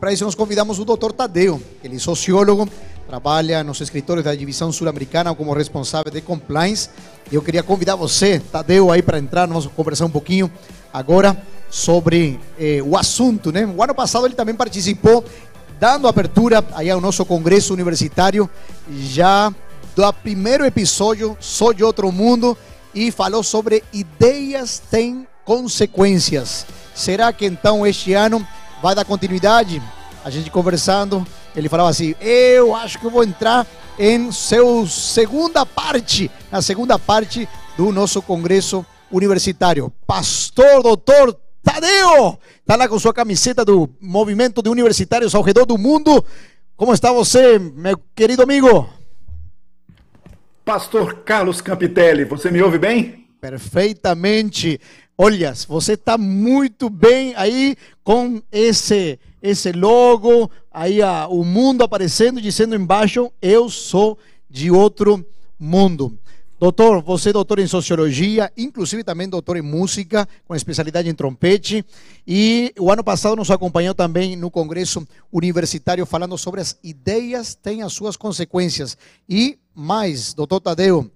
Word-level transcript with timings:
para 0.00 0.12
isso 0.12 0.24
nós 0.24 0.34
convidamos 0.34 0.78
o 0.78 0.84
Dr. 0.84 1.12
Tadeu, 1.12 1.60
ele 1.84 1.96
é 1.96 1.98
sociólogo, 1.98 2.66
trabalha 3.06 3.62
nos 3.62 3.80
escritórios 3.80 4.24
da 4.24 4.34
divisão 4.34 4.72
sul-americana 4.72 5.34
como 5.34 5.52
responsável 5.52 6.10
de 6.10 6.20
compliance. 6.22 6.88
E 7.30 7.34
eu 7.34 7.42
queria 7.42 7.62
convidar 7.62 7.96
você, 7.96 8.40
Tadeu, 8.50 8.90
aí 8.90 9.02
para 9.02 9.18
entrar, 9.18 9.46
nós 9.46 9.64
vamos 9.64 9.76
conversar 9.76 10.06
um 10.06 10.10
pouquinho 10.10 10.50
agora 10.92 11.36
sobre 11.68 12.40
eh, 12.58 12.80
o 12.82 12.96
assunto, 12.96 13.52
né? 13.52 13.66
O 13.66 13.82
ano 13.82 13.94
passado 13.94 14.26
ele 14.26 14.34
também 14.34 14.54
participou 14.54 15.24
dando 15.78 16.08
abertura 16.08 16.64
aí 16.74 16.90
ao 16.90 17.00
nosso 17.00 17.24
congresso 17.24 17.72
universitário, 17.72 18.48
já 18.90 19.52
do 19.94 20.12
primeiro 20.12 20.64
episódio, 20.64 21.36
Sou 21.40 21.74
de 21.74 21.82
Outro 21.84 22.10
Mundo, 22.12 22.56
e 22.94 23.10
falou 23.10 23.42
sobre 23.42 23.82
ideias 23.92 24.80
têm 24.90 25.26
consequências. 25.44 26.66
Será 26.94 27.32
que 27.32 27.46
então 27.46 27.86
este 27.86 28.12
ano 28.12 28.46
vai 28.82 28.94
dar 28.94 29.04
continuidade? 29.04 29.82
A 30.24 30.30
gente 30.30 30.50
conversando, 30.50 31.26
ele 31.54 31.68
falava 31.68 31.88
assim: 31.88 32.14
Eu 32.20 32.74
acho 32.74 32.98
que 32.98 33.06
eu 33.06 33.10
vou 33.10 33.24
entrar 33.24 33.66
em 33.98 34.30
seu 34.32 34.86
segunda 34.86 35.64
parte, 35.64 36.30
na 36.50 36.60
segunda 36.60 36.98
parte 36.98 37.48
do 37.76 37.92
nosso 37.92 38.20
congresso 38.20 38.84
universitário. 39.10 39.92
Pastor, 40.06 40.82
doutor 40.82 41.36
Tadeu, 41.62 42.38
está 42.60 42.76
lá 42.76 42.88
com 42.88 42.98
sua 42.98 43.12
camiseta 43.12 43.64
do 43.64 43.88
Movimento 44.00 44.62
de 44.62 44.70
Universitários 44.70 45.34
ao 45.34 45.42
redor 45.42 45.66
do 45.66 45.76
mundo. 45.76 46.24
Como 46.76 46.94
está 46.94 47.12
você, 47.12 47.58
meu 47.58 47.98
querido 48.14 48.42
amigo? 48.42 48.88
Pastor 50.64 51.22
Carlos 51.24 51.60
Campitelli, 51.60 52.24
você 52.24 52.50
me 52.50 52.62
ouve 52.62 52.78
bem? 52.78 53.26
Perfeitamente. 53.40 54.80
Olha, 55.22 55.52
você 55.68 55.92
está 55.92 56.16
muito 56.16 56.88
bem 56.88 57.34
aí 57.36 57.76
com 58.02 58.40
esse 58.50 59.18
esse 59.42 59.70
logo, 59.70 60.50
aí 60.72 61.02
a, 61.02 61.28
o 61.28 61.44
mundo 61.44 61.84
aparecendo, 61.84 62.40
dizendo 62.40 62.74
embaixo, 62.74 63.30
eu 63.42 63.68
sou 63.68 64.16
de 64.48 64.70
outro 64.70 65.22
mundo. 65.58 66.18
Doutor, 66.58 67.02
você 67.02 67.28
é 67.28 67.32
doutor 67.34 67.58
em 67.58 67.66
sociologia, 67.66 68.50
inclusive 68.56 69.04
também 69.04 69.28
doutor 69.28 69.58
em 69.58 69.62
música, 69.62 70.26
com 70.48 70.54
especialidade 70.54 71.10
em 71.10 71.14
trompete. 71.14 71.84
E 72.26 72.72
o 72.78 72.90
ano 72.90 73.04
passado 73.04 73.36
nos 73.36 73.50
acompanhou 73.50 73.94
também 73.94 74.36
no 74.36 74.50
congresso 74.50 75.06
universitário 75.30 76.06
falando 76.06 76.38
sobre 76.38 76.62
as 76.62 76.78
ideias 76.82 77.54
têm 77.54 77.82
as 77.82 77.92
suas 77.92 78.16
consequências. 78.16 78.96
E 79.28 79.58
mais, 79.74 80.32
doutor 80.32 80.60
Tadeu, 80.60 81.10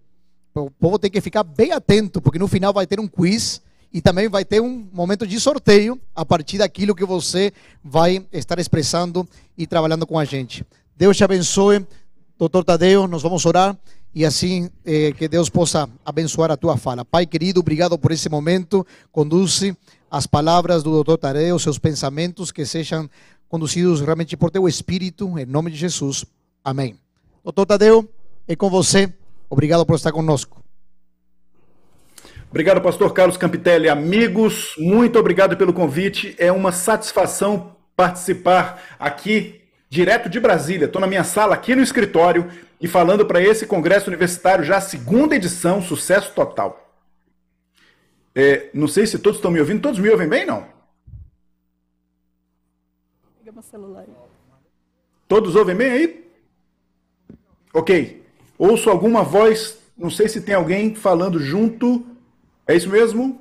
o 0.54 0.70
povo 0.70 0.98
tem 0.98 1.10
que 1.10 1.22
ficar 1.22 1.42
bem 1.42 1.72
atento, 1.72 2.20
porque 2.20 2.38
no 2.38 2.48
final 2.48 2.70
vai 2.70 2.86
ter 2.86 3.00
um 3.00 3.08
quiz 3.08 3.62
e 3.94 4.02
também 4.02 4.28
vai 4.28 4.44
ter 4.44 4.60
um 4.60 4.88
momento 4.92 5.24
de 5.24 5.38
sorteio 5.38 6.00
a 6.16 6.26
partir 6.26 6.58
daquilo 6.58 6.96
que 6.96 7.04
você 7.04 7.52
vai 7.82 8.26
estar 8.32 8.58
expressando 8.58 9.26
e 9.56 9.68
trabalhando 9.68 10.04
com 10.04 10.18
a 10.18 10.24
gente. 10.24 10.66
Deus 10.96 11.16
te 11.16 11.22
abençoe, 11.22 11.86
doutor 12.36 12.64
Tadeu, 12.64 13.06
nós 13.06 13.22
vamos 13.22 13.46
orar 13.46 13.78
e 14.12 14.24
assim 14.24 14.68
eh, 14.84 15.12
que 15.12 15.28
Deus 15.28 15.48
possa 15.48 15.88
abençoar 16.04 16.50
a 16.50 16.56
tua 16.56 16.76
fala. 16.76 17.04
Pai 17.04 17.24
querido, 17.24 17.60
obrigado 17.60 17.96
por 17.96 18.10
esse 18.10 18.28
momento. 18.28 18.84
Conduze 19.12 19.76
as 20.10 20.26
palavras 20.26 20.82
do 20.82 20.90
doutor 20.90 21.16
Tadeu, 21.16 21.56
seus 21.60 21.78
pensamentos, 21.78 22.50
que 22.50 22.66
sejam 22.66 23.08
conduzidos 23.48 24.00
realmente 24.00 24.36
por 24.36 24.50
teu 24.50 24.66
Espírito, 24.66 25.38
em 25.38 25.46
nome 25.46 25.70
de 25.70 25.76
Jesus. 25.76 26.24
Amém. 26.64 26.98
Doutor 27.44 27.64
Tadeu, 27.64 28.08
é 28.48 28.56
com 28.56 28.68
você. 28.68 29.12
Obrigado 29.48 29.86
por 29.86 29.94
estar 29.94 30.10
conosco. 30.10 30.63
Obrigado, 32.54 32.80
pastor 32.80 33.12
Carlos 33.12 33.36
Campitelli. 33.36 33.88
Amigos, 33.88 34.76
muito 34.78 35.18
obrigado 35.18 35.56
pelo 35.56 35.72
convite. 35.72 36.36
É 36.38 36.52
uma 36.52 36.70
satisfação 36.70 37.74
participar 37.96 38.80
aqui, 38.96 39.60
direto 39.90 40.28
de 40.28 40.38
Brasília. 40.38 40.84
Estou 40.84 41.00
na 41.00 41.08
minha 41.08 41.24
sala, 41.24 41.52
aqui 41.52 41.74
no 41.74 41.82
escritório, 41.82 42.48
e 42.80 42.86
falando 42.86 43.26
para 43.26 43.42
esse 43.42 43.66
congresso 43.66 44.06
universitário, 44.08 44.62
já 44.62 44.76
a 44.76 44.80
segunda 44.80 45.34
edição, 45.34 45.82
sucesso 45.82 46.32
total. 46.32 46.94
É, 48.32 48.70
não 48.72 48.86
sei 48.86 49.04
se 49.08 49.18
todos 49.18 49.38
estão 49.38 49.50
me 49.50 49.58
ouvindo. 49.58 49.82
Todos 49.82 49.98
me 49.98 50.08
ouvem 50.08 50.28
bem, 50.28 50.46
não? 50.46 50.64
Liga 53.40 53.50
meu 53.50 53.62
celular. 53.64 54.04
Todos 55.26 55.56
ouvem 55.56 55.74
bem 55.74 55.90
aí? 55.90 56.30
Ok. 57.74 58.24
Ouço 58.56 58.88
alguma 58.88 59.24
voz, 59.24 59.76
não 59.98 60.08
sei 60.08 60.28
se 60.28 60.40
tem 60.40 60.54
alguém 60.54 60.94
falando 60.94 61.40
junto. 61.40 62.13
É 62.66 62.74
isso 62.74 62.88
mesmo? 62.88 63.40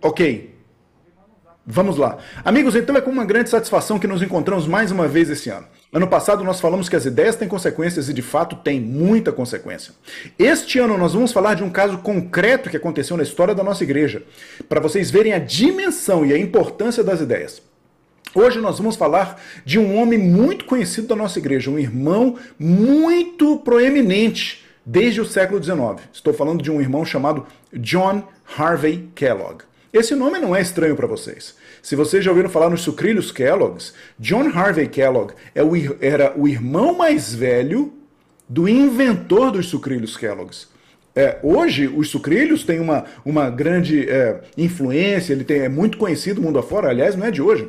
Ok. 0.00 0.52
Vamos 1.64 1.96
lá. 1.96 2.18
Amigos, 2.44 2.74
então 2.74 2.96
é 2.96 3.00
com 3.00 3.10
uma 3.10 3.24
grande 3.24 3.48
satisfação 3.48 3.96
que 3.96 4.06
nos 4.08 4.20
encontramos 4.20 4.66
mais 4.66 4.90
uma 4.90 5.06
vez 5.06 5.30
esse 5.30 5.48
ano. 5.48 5.66
Ano 5.92 6.08
passado 6.08 6.42
nós 6.42 6.60
falamos 6.60 6.88
que 6.88 6.96
as 6.96 7.04
ideias 7.06 7.36
têm 7.36 7.46
consequências 7.46 8.08
e 8.08 8.12
de 8.12 8.22
fato 8.22 8.56
têm 8.56 8.80
muita 8.80 9.30
consequência. 9.30 9.94
Este 10.36 10.80
ano 10.80 10.98
nós 10.98 11.12
vamos 11.12 11.30
falar 11.30 11.54
de 11.54 11.62
um 11.62 11.70
caso 11.70 11.98
concreto 11.98 12.68
que 12.68 12.76
aconteceu 12.76 13.16
na 13.16 13.22
história 13.22 13.54
da 13.54 13.62
nossa 13.62 13.84
igreja, 13.84 14.24
para 14.68 14.80
vocês 14.80 15.10
verem 15.10 15.34
a 15.34 15.38
dimensão 15.38 16.26
e 16.26 16.32
a 16.32 16.38
importância 16.38 17.04
das 17.04 17.20
ideias. 17.20 17.62
Hoje 18.34 18.60
nós 18.60 18.78
vamos 18.78 18.96
falar 18.96 19.38
de 19.62 19.78
um 19.78 19.94
homem 20.00 20.18
muito 20.18 20.64
conhecido 20.64 21.06
da 21.06 21.14
nossa 21.14 21.38
igreja, 21.38 21.70
um 21.70 21.78
irmão 21.78 22.38
muito 22.58 23.58
proeminente 23.58 24.64
desde 24.86 25.20
o 25.20 25.26
século 25.26 25.62
XIX. 25.62 26.08
Estou 26.10 26.32
falando 26.32 26.62
de 26.62 26.70
um 26.70 26.80
irmão 26.80 27.04
chamado 27.04 27.46
John 27.74 28.26
Harvey 28.56 29.10
Kellogg. 29.14 29.64
Esse 29.92 30.14
nome 30.14 30.38
não 30.38 30.56
é 30.56 30.62
estranho 30.62 30.96
para 30.96 31.06
vocês. 31.06 31.54
Se 31.82 31.94
vocês 31.94 32.24
já 32.24 32.30
ouviram 32.30 32.48
falar 32.48 32.70
nos 32.70 32.80
sucrilhos 32.80 33.30
Kellogg's, 33.30 33.92
John 34.18 34.48
Harvey 34.48 34.88
Kellogg 34.88 35.34
é 35.54 35.60
era 36.00 36.32
o 36.34 36.48
irmão 36.48 36.96
mais 36.96 37.34
velho 37.34 37.92
do 38.48 38.66
inventor 38.66 39.50
dos 39.50 39.66
sucrilhos 39.66 40.16
Kellogg's. 40.16 40.68
É, 41.14 41.38
hoje, 41.42 41.86
os 41.86 42.08
sucrilhos 42.08 42.64
têm 42.64 42.80
uma, 42.80 43.04
uma 43.22 43.50
grande 43.50 44.08
é, 44.08 44.40
influência, 44.56 45.34
ele 45.34 45.44
tem, 45.44 45.60
é 45.60 45.68
muito 45.68 45.98
conhecido 45.98 46.40
mundo 46.40 46.58
afora, 46.58 46.88
aliás, 46.88 47.14
não 47.14 47.26
é 47.26 47.30
de 47.30 47.42
hoje. 47.42 47.68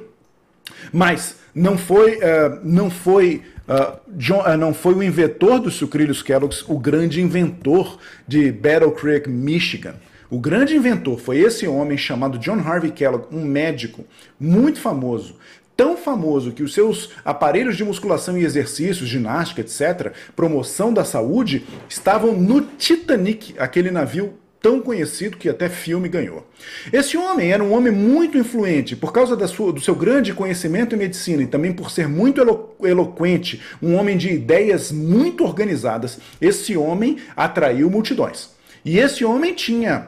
Mas 0.92 1.38
não 1.54 1.78
foi, 1.78 2.18
uh, 2.18 2.60
não 2.64 2.90
foi, 2.90 3.44
uh, 3.68 4.00
John, 4.18 4.42
uh, 4.42 4.58
não 4.58 4.74
foi 4.74 4.94
o 4.94 5.04
inventor 5.04 5.60
dos 5.60 5.76
sucrilhos 5.76 6.22
Kellogg's 6.22 6.64
o 6.68 6.78
grande 6.78 7.22
inventor 7.22 8.00
de 8.28 8.52
Battle 8.52 8.92
Creek, 8.92 9.30
Michigan. 9.30 9.96
O 10.30 10.40
grande 10.40 10.76
inventor 10.76 11.20
foi 11.20 11.40
esse 11.40 11.68
homem 11.68 11.96
chamado 11.96 12.40
John 12.40 12.60
Harvey 12.60 12.92
Kellogg, 12.92 13.28
um 13.32 13.46
médico 13.46 14.04
muito 14.40 14.80
famoso. 14.80 15.36
Tão 15.78 15.96
famoso 15.96 16.52
que 16.52 16.64
os 16.64 16.74
seus 16.74 17.12
aparelhos 17.24 17.78
de 17.78 17.84
musculação 17.84 18.38
e 18.38 18.44
exercícios, 18.44 19.10
ginástica, 19.10 19.62
etc., 19.62 20.12
promoção 20.36 20.94
da 20.94 21.04
saúde, 21.04 21.66
estavam 21.90 22.34
no 22.34 22.62
Titanic, 22.62 23.56
aquele 23.60 23.92
navio 23.92 24.34
tão 24.64 24.80
conhecido 24.80 25.36
que 25.36 25.50
até 25.50 25.68
filme 25.68 26.08
ganhou. 26.08 26.48
Esse 26.92 27.18
homem 27.18 27.52
era 27.52 27.62
um 27.62 27.74
homem 27.74 27.92
muito 27.92 28.38
influente 28.38 28.96
por 28.96 29.12
causa 29.12 29.36
sua, 29.46 29.74
do 29.74 29.82
seu 29.82 29.94
grande 29.94 30.34
conhecimento 30.34 30.96
em 30.96 30.98
medicina 30.98 31.44
e 31.44 31.48
também 31.48 31.74
por 31.74 31.92
ser 31.92 32.08
muito 32.08 32.40
elo, 32.40 32.74
eloquente, 32.82 33.62
um 33.82 33.96
homem 33.96 34.16
de 34.16 34.30
ideias 34.30 34.90
muito 34.90 35.44
organizadas. 35.44 36.18
Esse 36.40 36.78
homem 36.78 37.18
atraiu 37.36 37.90
multidões. 37.90 38.52
E 38.86 39.00
esse 39.00 39.26
homem 39.26 39.54
tinha 39.54 40.08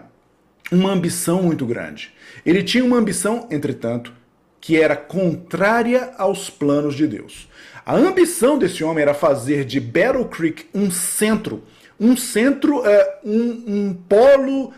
uma 0.71 0.93
ambição 0.93 1.43
muito 1.43 1.65
grande. 1.65 2.13
Ele 2.45 2.63
tinha 2.63 2.85
uma 2.85 2.97
ambição, 2.97 3.49
entretanto, 3.51 4.13
que 4.61 4.77
era 4.79 4.95
contrária 4.95 6.13
aos 6.17 6.49
planos 6.49 6.95
de 6.95 7.05
Deus. 7.05 7.49
A 7.85 7.93
ambição 7.93 8.57
desse 8.57 8.85
homem 8.85 9.01
era 9.01 9.13
fazer 9.13 9.65
de 9.65 9.81
Battle 9.81 10.25
Creek 10.25 10.67
um 10.73 10.89
centro 10.89 11.61
um 11.99 12.15
centro, 12.17 12.85
é, 12.85 13.19
um, 13.23 13.63
um 13.67 13.93
polo 13.93 14.73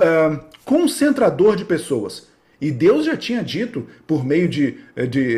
é, 0.00 0.40
concentrador 0.64 1.56
de 1.56 1.64
pessoas. 1.64 2.26
E 2.60 2.72
Deus 2.72 3.06
já 3.06 3.16
tinha 3.16 3.42
dito, 3.42 3.86
por 4.06 4.24
meio 4.24 4.48
de, 4.48 4.78
de, 5.08 5.36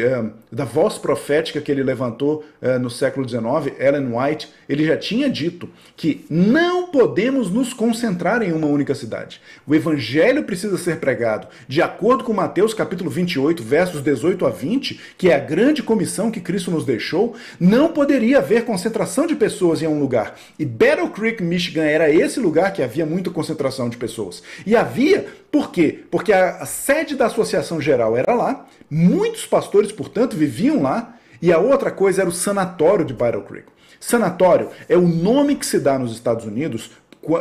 da 0.51 0.65
voz 0.65 0.99
profética 0.99 1.61
que 1.61 1.71
ele 1.71 1.83
levantou 1.83 2.45
no 2.81 2.91
século 2.91 3.29
XIX, 3.29 3.75
Ellen 3.79 4.13
White, 4.13 4.49
ele 4.69 4.85
já 4.85 4.97
tinha 4.97 5.31
dito 5.31 5.69
que 5.97 6.25
não 6.29 6.89
podemos 6.89 7.51
nos 7.51 7.73
concentrar 7.73 8.43
em 8.43 8.53
uma 8.53 8.67
única 8.67 8.95
cidade. 8.95 9.41
O 9.67 9.75
evangelho 9.75 10.45
precisa 10.45 10.77
ser 10.77 10.99
pregado 10.99 11.49
de 11.69 11.81
acordo 11.81 12.25
com 12.25 12.33
Mateus 12.33 12.75
capítulo 12.75 13.11
28, 13.11 13.63
versos 13.63 14.03
18 14.03 14.47
a 14.47 14.51
20, 14.51 15.01
que 15.17 15.31
é 15.31 15.35
a 15.35 15.39
grande 15.39 15.83
comissão 15.83 16.31
que 16.31 16.41
Cristo 16.41 16.71
nos 16.71 16.85
deixou, 16.85 17.35
não 17.59 17.93
poderia 17.93 18.39
haver 18.39 18.65
concentração 18.65 19.27
de 19.27 19.35
pessoas 19.35 19.83
em 19.83 19.87
um 19.87 20.01
lugar. 20.01 20.37
E 20.59 20.65
Battle 20.65 21.11
Creek, 21.11 21.43
Michigan 21.43 21.85
era 21.85 22.11
esse 22.11 22.41
lugar 22.41 22.73
que 22.73 22.83
havia 22.83 23.07
muita 23.07 23.31
concentração 23.31 23.89
de 23.89 23.97
pessoas. 23.97 24.43
E 24.67 24.75
havia, 24.77 25.27
por 25.51 25.71
quê? 25.71 26.01
Porque 26.11 26.33
a 26.33 26.65
sede 26.67 27.15
da 27.15 27.27
Associação 27.27 27.81
Geral 27.81 28.17
era 28.17 28.35
lá, 28.35 28.67
muitos 28.91 29.47
pastores, 29.47 29.93
portanto, 29.93 30.37
viviam 30.41 30.83
lá, 30.83 31.15
e 31.43 31.53
a 31.53 31.59
outra 31.59 31.91
coisa 31.91 32.23
era 32.23 32.31
o 32.31 32.33
sanatório 32.33 33.05
de 33.05 33.15
Battle 33.15 33.43
Creek. 33.43 33.67
Sanatório 33.99 34.71
é 34.89 34.97
o 34.97 35.07
nome 35.07 35.55
que 35.55 35.67
se 35.67 35.79
dá 35.79 35.99
nos 35.99 36.13
Estados 36.13 36.45
Unidos 36.45 36.91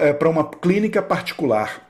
é, 0.02 0.14
para 0.14 0.30
uma 0.30 0.44
clínica 0.44 1.02
particular. 1.02 1.88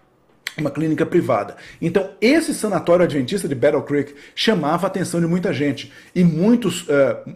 uma 0.58 0.72
clínica 0.72 1.06
privada. 1.06 1.56
Então, 1.82 2.10
esse 2.20 2.54
sanatório 2.54 3.06
adventista 3.06 3.48
de 3.48 3.56
Battle 3.56 3.82
Creek 3.84 4.14
chamava 4.36 4.88
a 4.88 4.90
atenção 4.90 5.22
de 5.22 5.28
muita 5.28 5.54
gente. 5.54 5.92
E 6.14 6.22
muitos 6.24 6.84
uh, 6.84 6.88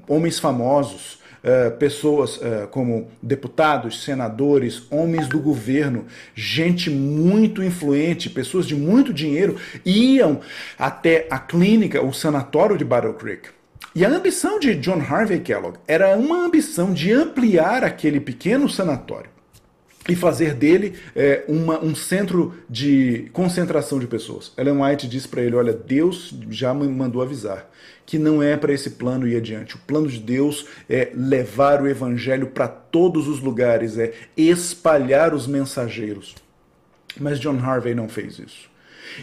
homens 0.09 0.39
famosos, 0.39 1.19
uh, 1.43 1.71
pessoas 1.77 2.37
uh, 2.37 2.67
como 2.69 3.07
deputados, 3.21 4.03
senadores, 4.03 4.83
homens 4.91 5.27
do 5.27 5.39
governo, 5.39 6.05
gente 6.35 6.89
muito 6.89 7.63
influente, 7.63 8.29
pessoas 8.29 8.67
de 8.67 8.75
muito 8.75 9.13
dinheiro, 9.13 9.55
iam 9.85 10.41
até 10.77 11.27
a 11.29 11.39
clínica, 11.39 12.01
o 12.01 12.11
sanatório 12.11 12.77
de 12.77 12.83
Battle 12.83 13.13
Creek. 13.13 13.47
E 13.95 14.03
a 14.03 14.09
ambição 14.09 14.59
de 14.59 14.73
John 14.75 14.99
Harvey 14.99 15.39
Kellogg 15.39 15.77
era 15.87 16.17
uma 16.17 16.43
ambição 16.43 16.91
de 16.91 17.11
ampliar 17.11 17.83
aquele 17.83 18.19
pequeno 18.19 18.67
sanatório 18.67 19.29
e 20.09 20.15
fazer 20.15 20.55
dele 20.55 20.95
é, 21.15 21.43
uma, 21.47 21.79
um 21.79 21.93
centro 21.93 22.55
de 22.67 23.29
concentração 23.31 23.99
de 23.99 24.07
pessoas. 24.07 24.51
Ellen 24.57 24.81
White 24.81 25.07
disse 25.07 25.27
para 25.27 25.43
ele: 25.43 25.55
Olha, 25.55 25.73
Deus 25.73 26.33
já 26.49 26.73
me 26.73 26.87
mandou 26.87 27.21
avisar 27.21 27.69
que 28.05 28.17
não 28.17 28.41
é 28.41 28.57
para 28.57 28.73
esse 28.73 28.89
plano 28.91 29.27
ir 29.27 29.37
adiante. 29.37 29.75
O 29.75 29.79
plano 29.79 30.07
de 30.07 30.19
Deus 30.19 30.65
é 30.89 31.11
levar 31.15 31.81
o 31.81 31.87
evangelho 31.87 32.47
para 32.47 32.67
todos 32.67 33.27
os 33.27 33.39
lugares, 33.39 33.97
é 33.97 34.11
espalhar 34.35 35.33
os 35.35 35.47
mensageiros. 35.47 36.35
Mas 37.19 37.39
John 37.39 37.59
Harvey 37.59 37.93
não 37.93 38.09
fez 38.09 38.39
isso. 38.39 38.72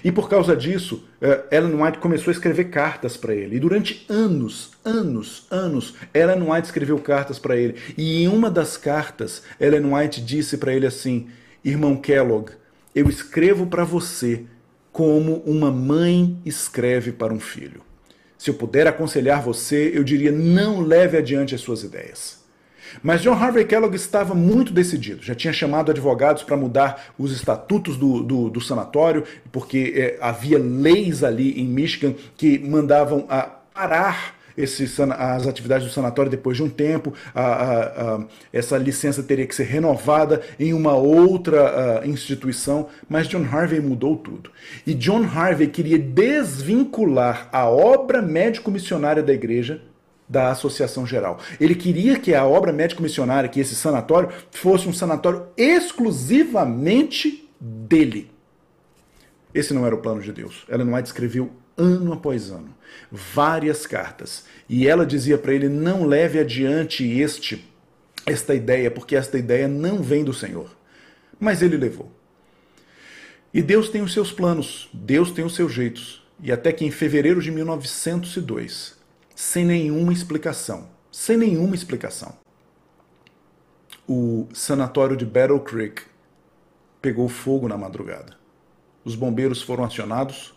E 0.05 0.13
por 0.13 0.29
causa 0.29 0.57
disso, 0.57 1.05
eh, 1.21 1.45
Ellen 1.51 1.83
White 1.83 1.99
começou 1.99 2.31
a 2.31 2.35
escrever 2.35 2.65
cartas 2.65 3.17
para 3.17 3.35
ele. 3.35 3.57
E 3.57 3.61
durante 3.61 4.05
anos, 4.09 4.73
anos, 4.85 5.47
anos, 5.51 5.95
Ellen 6.15 6.51
White 6.51 6.67
escreveu 6.67 6.99
cartas 6.99 7.39
para 7.39 7.57
ele. 7.57 7.77
E 7.97 8.23
em 8.23 8.29
uma 8.29 8.51
das 8.51 8.77
cartas, 8.77 9.43
Ellen 9.61 9.95
White 9.95 10.21
disse 10.21 10.59
para 10.59 10.75
ele 10.75 10.87
assim: 10.87 11.29
Irmão 11.65 11.97
Kellogg, 11.97 12.53
eu 12.95 13.09
escrevo 13.09 13.67
para 13.67 13.85
você 13.85 14.45
como 14.93 15.43
uma 15.47 15.71
mãe 15.71 16.39
escreve 16.45 17.13
para 17.13 17.33
um 17.33 17.41
filho. 17.41 17.83
Se 18.37 18.51
eu 18.51 18.55
puder 18.55 18.87
aconselhar 18.87 19.43
você, 19.43 19.93
eu 19.95 20.03
diria: 20.03 20.33
não 20.33 20.81
leve 20.81 21.17
adiante 21.17 21.55
as 21.55 21.61
suas 21.61 21.83
ideias. 21.83 22.40
Mas 23.03 23.23
John 23.23 23.35
Harvey 23.35 23.65
Kellogg 23.65 23.95
estava 23.95 24.35
muito 24.35 24.73
decidido. 24.73 25.23
Já 25.23 25.35
tinha 25.35 25.53
chamado 25.53 25.91
advogados 25.91 26.43
para 26.43 26.57
mudar 26.57 27.13
os 27.19 27.33
estatutos 27.33 27.97
do, 27.97 28.23
do, 28.23 28.51
do 28.51 28.61
sanatório, 28.61 29.25
porque 29.51 29.93
é, 29.97 30.19
havia 30.21 30.59
leis 30.59 31.23
ali 31.25 31.61
em 31.61 31.67
Michigan 31.67 32.15
que 32.37 32.59
mandavam 32.59 33.27
a 33.29 33.43
parar 33.43 34.41
esse, 34.57 34.85
as 34.85 35.47
atividades 35.47 35.87
do 35.87 35.93
sanatório 35.93 36.31
depois 36.31 36.57
de 36.57 36.63
um 36.63 36.69
tempo, 36.69 37.15
a, 37.35 37.43
a, 37.43 38.15
a, 38.17 38.25
essa 38.53 38.77
licença 38.77 39.23
teria 39.23 39.47
que 39.47 39.55
ser 39.55 39.65
renovada 39.65 40.43
em 40.59 40.73
uma 40.73 40.95
outra 40.95 42.03
instituição, 42.05 42.89
mas 43.09 43.29
John 43.29 43.45
Harvey 43.45 43.81
mudou 43.81 44.17
tudo. 44.17 44.51
E 44.87 44.95
John 44.95 45.25
Harvey 45.25 45.69
queria 45.69 45.99
desvincular 45.99 47.49
a 47.53 47.69
obra 47.69 48.21
médico-missionária 48.21 49.23
da 49.23 49.33
igreja 49.33 49.81
da 50.31 50.53
Associação 50.53 51.05
Geral. 51.05 51.41
Ele 51.61 51.75
queria 51.75 52.17
que 52.17 52.33
a 52.33 52.47
obra 52.47 52.73
médico-missionária, 52.73 53.49
que 53.49 53.59
esse 53.59 53.75
sanatório, 53.75 54.31
fosse 54.53 54.89
um 54.89 54.93
sanatório 54.93 55.49
exclusivamente 55.57 57.51
dele. 57.61 58.31
Esse 59.53 59.75
não 59.75 59.85
era 59.85 59.97
o 59.97 59.99
plano 59.99 60.23
de 60.23 60.33
Deus. 60.33 60.65
Ellen 60.69 60.95
White 60.95 61.09
escreveu 61.09 61.51
ano 61.77 62.13
após 62.13 62.51
ano 62.51 62.73
várias 63.11 63.87
cartas 63.87 64.45
e 64.69 64.87
ela 64.87 65.05
dizia 65.05 65.37
para 65.37 65.53
ele: 65.53 65.69
não 65.69 66.07
leve 66.07 66.39
adiante 66.39 67.05
este 67.05 67.69
esta 68.25 68.55
ideia, 68.55 68.91
porque 68.91 69.17
esta 69.17 69.37
ideia 69.37 69.67
não 69.67 70.01
vem 70.01 70.23
do 70.23 70.33
Senhor. 70.33 70.71
Mas 71.41 71.63
ele 71.63 71.77
levou. 71.77 72.13
E 73.53 73.61
Deus 73.61 73.89
tem 73.89 74.03
os 74.03 74.13
seus 74.13 74.31
planos, 74.31 74.89
Deus 74.93 75.33
tem 75.33 75.45
os 75.45 75.57
seus 75.57 75.73
jeitos. 75.73 76.23
E 76.41 76.53
até 76.53 76.71
que 76.71 76.85
em 76.85 76.91
fevereiro 76.91 77.43
de 77.43 77.51
1902, 77.51 79.00
sem 79.41 79.65
nenhuma 79.65 80.13
explicação. 80.13 80.87
Sem 81.11 81.35
nenhuma 81.35 81.75
explicação. 81.75 82.35
O 84.07 84.47
sanatório 84.53 85.17
de 85.17 85.25
Battle 85.25 85.59
Creek 85.61 86.03
pegou 87.01 87.27
fogo 87.27 87.67
na 87.67 87.79
madrugada. 87.79 88.37
Os 89.03 89.15
bombeiros 89.15 89.63
foram 89.63 89.83
acionados 89.83 90.55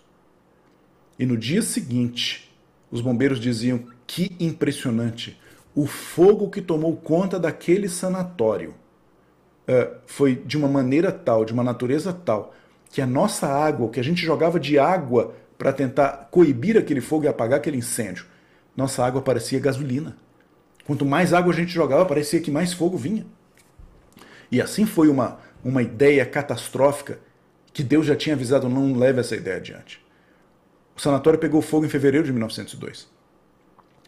e 1.18 1.26
no 1.26 1.38
dia 1.38 1.62
seguinte, 1.62 2.54
os 2.92 3.00
bombeiros 3.00 3.40
diziam 3.40 3.86
que 4.06 4.36
impressionante. 4.38 5.40
O 5.74 5.88
fogo 5.88 6.50
que 6.50 6.62
tomou 6.62 6.98
conta 6.98 7.40
daquele 7.40 7.88
sanatório 7.88 8.72
uh, 9.66 9.96
foi 10.06 10.36
de 10.36 10.58
uma 10.58 10.68
maneira 10.68 11.10
tal, 11.10 11.46
de 11.46 11.54
uma 11.54 11.64
natureza 11.64 12.12
tal, 12.12 12.54
que 12.92 13.02
a 13.02 13.08
nossa 13.08 13.48
água, 13.48 13.86
o 13.86 13.90
que 13.90 14.02
a 14.02 14.04
gente 14.04 14.26
jogava 14.26 14.60
de 14.60 14.78
água 14.78 15.34
para 15.58 15.72
tentar 15.72 16.28
coibir 16.30 16.78
aquele 16.78 17.00
fogo 17.00 17.24
e 17.24 17.30
apagar 17.30 17.60
aquele 17.60 17.78
incêndio, 17.78 18.33
nossa 18.76 19.06
água 19.06 19.22
parecia 19.22 19.60
gasolina. 19.60 20.16
Quanto 20.86 21.06
mais 21.06 21.34
água 21.34 21.54
a 21.54 21.56
gente 21.56 21.72
jogava, 21.72 22.06
parecia 22.06 22.42
que 22.42 22.52
mais 22.52 22.74
fogo 22.74 22.98
vinha. 22.98 23.26
E 24.52 24.62
assim 24.62 24.86
foi 24.86 25.08
uma, 25.08 25.40
uma 25.64 25.82
ideia 25.82 26.26
catastrófica 26.26 27.20
que 27.72 27.84
Deus 27.84 28.06
já 28.06 28.16
tinha 28.16 28.36
avisado, 28.36 28.70
não 28.70 28.96
leve 28.96 29.20
essa 29.20 29.36
ideia 29.36 29.58
adiante. 29.58 30.04
O 30.96 31.02
sanatório 31.02 31.40
pegou 31.40 31.62
fogo 31.62 31.86
em 31.86 31.90
fevereiro 31.90 32.26
de 32.26 32.32
1902. 32.32 33.08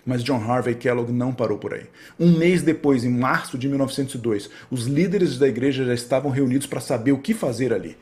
Mas 0.06 0.24
John 0.24 0.38
Harvey 0.38 0.76
Kellogg 0.76 1.12
não 1.12 1.34
parou 1.34 1.58
por 1.58 1.74
aí. 1.74 1.88
Um 2.20 2.38
mês 2.38 2.62
depois, 2.62 3.04
em 3.04 3.10
março 3.10 3.58
de 3.58 3.68
1902, 3.68 4.52
os 4.70 4.86
líderes 4.86 5.40
da 5.40 5.48
igreja 5.48 5.84
já 5.84 5.96
estavam 5.96 6.30
reunidos 6.30 6.68
para 6.68 6.80
saber 6.80 7.12
o 7.12 7.18
que 7.18 7.34
fazer 7.34 7.74
ali. 7.74 7.98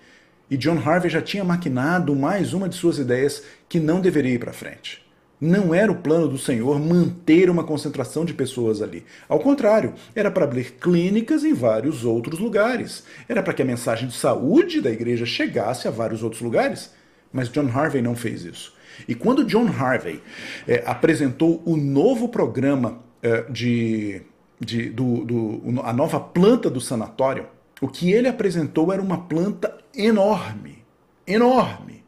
E 0.50 0.58
John 0.58 0.78
Harvey 0.78 1.10
já 1.10 1.22
tinha 1.22 1.46
maquinado 1.46 2.14
mais 2.14 2.54
uma 2.54 2.68
de 2.68 2.76
suas 2.76 2.98
ideias 2.98 3.44
que 3.70 3.80
não 3.80 4.02
deveria 4.02 4.34
ir 4.34 4.40
para 4.40 4.52
frente. 4.52 5.03
Não 5.46 5.76
era 5.76 5.92
o 5.92 5.96
plano 5.96 6.30
do 6.30 6.38
Senhor 6.38 6.80
manter 6.80 7.50
uma 7.50 7.66
concentração 7.66 8.24
de 8.24 8.34
pessoas 8.34 8.82
ali. 8.82 9.04
Ao 9.28 9.38
contrário, 9.42 9.94
era 10.16 10.32
para 10.32 10.46
abrir 10.46 10.76
clínicas 10.80 11.44
em 11.44 11.54
vários 11.54 12.06
outros 12.06 12.40
lugares. 12.40 13.04
Era 13.28 13.44
para 13.44 13.54
que 13.54 13.62
a 13.62 13.66
mensagem 13.66 14.08
de 14.08 14.16
saúde 14.16 14.80
da 14.80 14.90
igreja 14.90 15.26
chegasse 15.26 15.86
a 15.86 15.92
vários 15.92 16.24
outros 16.24 16.42
lugares. 16.42 16.94
Mas 17.30 17.50
John 17.50 17.68
Harvey 17.68 18.02
não 18.02 18.16
fez 18.16 18.46
isso. 18.46 18.74
E 19.06 19.14
quando 19.14 19.44
John 19.44 19.68
Harvey 19.68 20.24
é, 20.66 20.82
apresentou 20.86 21.62
o 21.66 21.76
novo 21.76 22.30
programa 22.30 23.00
é, 23.22 23.42
de, 23.50 24.22
de 24.62 24.92
do, 24.92 25.26
do, 25.26 25.82
a 25.84 25.92
nova 25.92 26.22
planta 26.22 26.70
do 26.70 26.80
sanatório, 26.80 27.48
o 27.82 27.90
que 27.90 28.14
ele 28.14 28.30
apresentou 28.30 28.94
era 28.94 29.02
uma 29.02 29.18
planta 29.18 29.78
enorme, 29.94 30.86
enorme. 31.28 32.02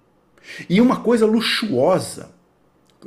E 0.69 0.79
uma 0.79 1.01
coisa 1.01 1.25
luxuosa 1.25 2.33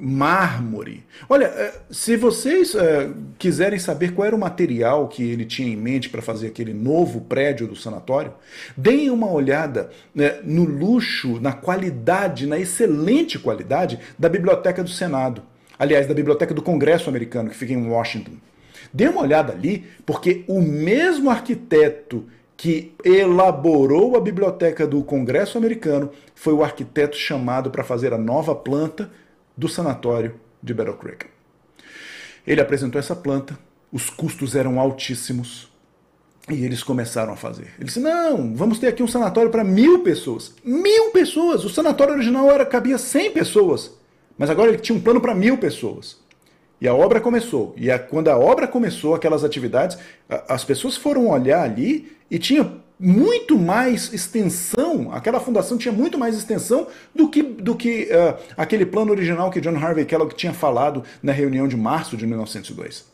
mármore. 0.00 1.04
Olha, 1.28 1.46
é, 1.46 1.74
se 1.90 2.16
vocês 2.16 2.74
é, 2.74 3.10
quiserem 3.38 3.78
saber 3.78 4.12
qual 4.12 4.26
era 4.26 4.36
o 4.36 4.38
material 4.38 5.08
que 5.08 5.22
ele 5.22 5.44
tinha 5.44 5.72
em 5.72 5.76
mente 5.76 6.08
para 6.08 6.22
fazer 6.22 6.48
aquele 6.48 6.72
novo 6.72 7.22
prédio 7.22 7.66
do 7.66 7.76
sanatório, 7.76 8.32
deem 8.76 9.10
uma 9.10 9.30
olhada 9.30 9.90
né, 10.14 10.38
no 10.44 10.64
luxo, 10.64 11.40
na 11.40 11.52
qualidade, 11.52 12.46
na 12.46 12.58
excelente 12.58 13.38
qualidade 13.38 13.98
da 14.18 14.28
Biblioteca 14.28 14.82
do 14.82 14.90
Senado. 14.90 15.42
Aliás, 15.78 16.06
da 16.06 16.14
Biblioteca 16.14 16.54
do 16.54 16.62
Congresso 16.62 17.08
Americano, 17.08 17.50
que 17.50 17.56
fica 17.56 17.72
em 17.72 17.88
Washington. 17.88 18.32
Dê 18.92 19.08
uma 19.08 19.22
olhada 19.22 19.52
ali, 19.52 19.84
porque 20.06 20.44
o 20.46 20.60
mesmo 20.60 21.30
arquiteto 21.30 22.24
que 22.56 22.92
elaborou 23.04 24.16
a 24.16 24.20
biblioteca 24.20 24.84
do 24.84 25.04
Congresso 25.04 25.56
Americano 25.56 26.10
foi 26.34 26.52
o 26.52 26.64
arquiteto 26.64 27.16
chamado 27.16 27.70
para 27.70 27.84
fazer 27.84 28.12
a 28.12 28.18
nova 28.18 28.52
planta 28.52 29.08
do 29.58 29.68
sanatório 29.68 30.36
de 30.62 30.72
Battle 30.72 30.96
Creek. 30.96 31.26
Ele 32.46 32.60
apresentou 32.60 32.98
essa 32.98 33.16
planta, 33.16 33.58
os 33.92 34.08
custos 34.08 34.54
eram 34.54 34.78
altíssimos 34.78 35.68
e 36.48 36.64
eles 36.64 36.84
começaram 36.84 37.32
a 37.32 37.36
fazer. 37.36 37.74
Ele 37.76 37.86
disse: 37.86 37.98
Não, 37.98 38.54
vamos 38.54 38.78
ter 38.78 38.86
aqui 38.86 39.02
um 39.02 39.08
sanatório 39.08 39.50
para 39.50 39.64
mil 39.64 39.98
pessoas. 40.04 40.54
Mil 40.64 41.10
pessoas! 41.10 41.64
O 41.64 41.68
sanatório 41.68 42.14
original 42.14 42.48
era 42.50 42.64
cabia 42.64 42.96
100 42.96 43.32
pessoas, 43.32 43.90
mas 44.38 44.48
agora 44.48 44.68
ele 44.70 44.78
tinha 44.78 44.96
um 44.96 45.00
plano 45.00 45.20
para 45.20 45.34
mil 45.34 45.58
pessoas. 45.58 46.18
E 46.80 46.86
a 46.86 46.94
obra 46.94 47.20
começou. 47.20 47.74
E 47.76 47.90
a, 47.90 47.98
quando 47.98 48.28
a 48.28 48.38
obra 48.38 48.68
começou, 48.68 49.12
aquelas 49.12 49.42
atividades, 49.42 49.98
a, 50.30 50.54
as 50.54 50.64
pessoas 50.64 50.96
foram 50.96 51.28
olhar 51.28 51.62
ali 51.64 52.16
e 52.30 52.38
tinha 52.38 52.80
muito 52.98 53.56
mais 53.56 54.12
extensão, 54.12 55.12
aquela 55.12 55.38
fundação 55.38 55.78
tinha 55.78 55.92
muito 55.92 56.18
mais 56.18 56.36
extensão 56.36 56.88
do 57.14 57.28
que, 57.28 57.42
do 57.42 57.76
que 57.76 58.08
uh, 58.10 58.36
aquele 58.56 58.84
plano 58.84 59.12
original 59.12 59.50
que 59.50 59.60
John 59.60 59.76
Harvey 59.76 60.04
Kellogg 60.04 60.34
tinha 60.34 60.52
falado 60.52 61.04
na 61.22 61.32
reunião 61.32 61.68
de 61.68 61.76
março 61.76 62.16
de 62.16 62.26
1902. 62.26 63.06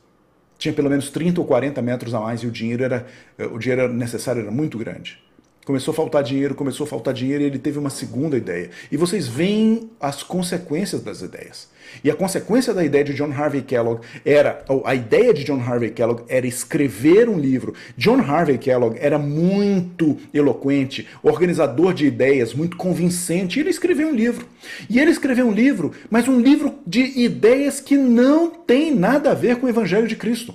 Tinha 0.56 0.72
pelo 0.72 0.88
menos 0.88 1.10
30 1.10 1.40
ou 1.40 1.46
40 1.46 1.82
metros 1.82 2.14
a 2.14 2.20
mais 2.20 2.42
e 2.42 2.46
o 2.46 2.50
dinheiro, 2.50 2.84
era, 2.84 3.06
uh, 3.38 3.54
o 3.54 3.58
dinheiro 3.58 3.92
necessário 3.92 4.42
era 4.42 4.50
muito 4.50 4.78
grande. 4.78 5.23
Começou 5.64 5.92
a 5.92 5.94
faltar 5.94 6.22
dinheiro, 6.22 6.54
começou 6.54 6.84
a 6.84 6.86
faltar 6.86 7.14
dinheiro 7.14 7.42
e 7.42 7.46
ele 7.46 7.58
teve 7.58 7.78
uma 7.78 7.88
segunda 7.88 8.36
ideia. 8.36 8.70
E 8.92 8.98
vocês 8.98 9.26
veem 9.26 9.90
as 9.98 10.22
consequências 10.22 11.02
das 11.02 11.22
ideias. 11.22 11.68
E 12.02 12.10
a 12.10 12.14
consequência 12.14 12.74
da 12.74 12.84
ideia 12.84 13.02
de 13.02 13.14
John 13.14 13.32
Harvey 13.32 13.62
Kellogg 13.62 14.02
era, 14.26 14.62
a 14.84 14.94
ideia 14.94 15.32
de 15.32 15.42
John 15.42 15.60
Harvey 15.60 15.90
Kellogg 15.90 16.24
era 16.28 16.46
escrever 16.46 17.30
um 17.30 17.38
livro. 17.38 17.72
John 17.96 18.20
Harvey 18.20 18.58
Kellogg 18.58 18.98
era 19.00 19.18
muito 19.18 20.18
eloquente, 20.34 21.08
organizador 21.22 21.94
de 21.94 22.06
ideias, 22.06 22.52
muito 22.52 22.76
convincente. 22.76 23.58
E 23.58 23.62
ele 23.62 23.70
escreveu 23.70 24.08
um 24.08 24.14
livro. 24.14 24.46
E 24.90 25.00
ele 25.00 25.12
escreveu 25.12 25.46
um 25.46 25.52
livro, 25.52 25.92
mas 26.10 26.28
um 26.28 26.40
livro 26.40 26.74
de 26.86 27.00
ideias 27.20 27.80
que 27.80 27.96
não 27.96 28.50
tem 28.50 28.94
nada 28.94 29.30
a 29.30 29.34
ver 29.34 29.56
com 29.56 29.66
o 29.66 29.70
Evangelho 29.70 30.06
de 30.06 30.16
Cristo. 30.16 30.54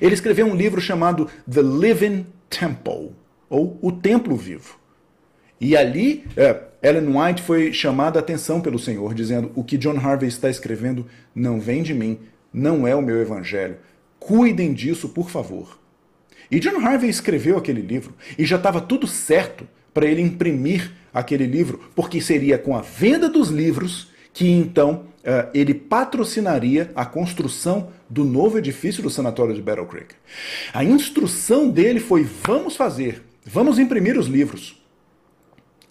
Ele 0.00 0.14
escreveu 0.14 0.46
um 0.46 0.54
livro 0.54 0.80
chamado 0.80 1.28
The 1.50 1.62
Living 1.62 2.24
Temple 2.48 3.21
ou 3.52 3.78
o 3.82 3.92
templo 3.92 4.34
vivo. 4.34 4.78
E 5.60 5.76
ali, 5.76 6.24
é, 6.38 6.58
Ellen 6.82 7.14
White 7.14 7.42
foi 7.42 7.70
chamada 7.70 8.18
a 8.18 8.22
atenção 8.22 8.62
pelo 8.62 8.78
Senhor, 8.78 9.12
dizendo: 9.12 9.52
O 9.54 9.62
que 9.62 9.76
John 9.76 9.98
Harvey 9.98 10.28
está 10.28 10.48
escrevendo 10.48 11.06
não 11.34 11.60
vem 11.60 11.82
de 11.82 11.92
mim, 11.92 12.18
não 12.52 12.86
é 12.86 12.96
o 12.96 13.02
meu 13.02 13.20
evangelho. 13.20 13.76
Cuidem 14.18 14.72
disso, 14.72 15.10
por 15.10 15.28
favor. 15.28 15.78
E 16.50 16.58
John 16.58 16.80
Harvey 16.84 17.10
escreveu 17.10 17.58
aquele 17.58 17.82
livro 17.82 18.14
e 18.38 18.44
já 18.46 18.56
estava 18.56 18.80
tudo 18.80 19.06
certo 19.06 19.68
para 19.92 20.06
ele 20.06 20.22
imprimir 20.22 20.90
aquele 21.12 21.46
livro, 21.46 21.90
porque 21.94 22.20
seria 22.20 22.56
com 22.56 22.74
a 22.74 22.80
venda 22.80 23.28
dos 23.28 23.50
livros 23.50 24.10
que 24.32 24.48
então 24.48 25.04
uh, 25.18 25.50
ele 25.52 25.74
patrocinaria 25.74 26.90
a 26.94 27.04
construção 27.04 27.90
do 28.08 28.24
novo 28.24 28.56
edifício 28.56 29.02
do 29.02 29.10
sanatório 29.10 29.54
de 29.54 29.60
Battle 29.60 29.86
Creek. 29.86 30.14
A 30.72 30.82
instrução 30.82 31.68
dele 31.68 32.00
foi: 32.00 32.22
vamos 32.22 32.76
fazer 32.76 33.22
Vamos 33.44 33.78
imprimir 33.78 34.18
os 34.18 34.26
livros. 34.26 34.82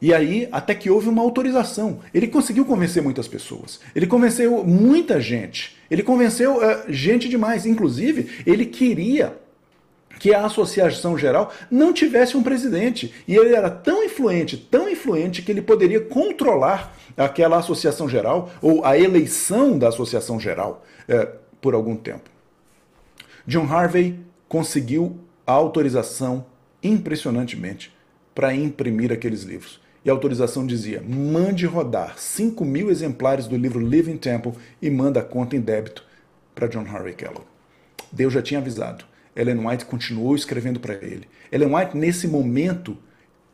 E 0.01 0.13
aí, 0.13 0.49
até 0.51 0.73
que 0.73 0.89
houve 0.89 1.07
uma 1.07 1.21
autorização. 1.21 1.99
Ele 2.11 2.27
conseguiu 2.27 2.65
convencer 2.65 3.03
muitas 3.03 3.27
pessoas. 3.27 3.79
Ele 3.93 4.07
convenceu 4.07 4.63
muita 4.63 5.21
gente. 5.21 5.77
Ele 5.91 6.01
convenceu 6.01 6.57
uh, 6.57 6.91
gente 6.91 7.29
demais. 7.29 7.67
Inclusive, 7.67 8.41
ele 8.45 8.65
queria 8.65 9.37
que 10.17 10.33
a 10.33 10.45
Associação 10.45 11.15
Geral 11.17 11.53
não 11.69 11.93
tivesse 11.93 12.35
um 12.35 12.41
presidente. 12.41 13.13
E 13.27 13.35
ele 13.35 13.53
era 13.53 13.69
tão 13.69 14.03
influente, 14.03 14.57
tão 14.57 14.89
influente, 14.89 15.43
que 15.43 15.51
ele 15.51 15.61
poderia 15.61 16.01
controlar 16.01 16.95
aquela 17.15 17.57
Associação 17.57 18.09
Geral, 18.09 18.49
ou 18.59 18.83
a 18.83 18.97
eleição 18.97 19.77
da 19.77 19.89
Associação 19.89 20.39
Geral, 20.39 20.83
uh, 21.07 21.37
por 21.59 21.75
algum 21.75 21.95
tempo. 21.95 22.27
John 23.45 23.67
Harvey 23.71 24.19
conseguiu 24.47 25.19
a 25.45 25.51
autorização 25.51 26.45
impressionantemente 26.83 27.93
para 28.33 28.53
imprimir 28.53 29.11
aqueles 29.11 29.43
livros. 29.43 29.79
E 30.03 30.09
a 30.09 30.13
autorização 30.13 30.65
dizia: 30.65 31.01
mande 31.01 31.65
rodar 31.65 32.17
5 32.17 32.63
mil 32.65 32.89
exemplares 32.89 33.47
do 33.47 33.55
livro 33.55 33.79
Living 33.79 34.17
Temple 34.17 34.53
e 34.81 34.89
manda 34.89 35.19
a 35.19 35.23
conta 35.23 35.55
em 35.55 35.61
débito 35.61 36.03
para 36.55 36.67
John 36.67 36.85
Harvey 36.85 37.13
Kellogg. 37.13 37.45
Deus 38.11 38.33
já 38.33 38.41
tinha 38.41 38.59
avisado. 38.59 39.05
Ellen 39.35 39.65
White 39.65 39.85
continuou 39.85 40.35
escrevendo 40.35 40.79
para 40.79 40.95
ele. 40.95 41.27
Ellen 41.51 41.73
White, 41.73 41.95
nesse 41.95 42.27
momento, 42.27 42.97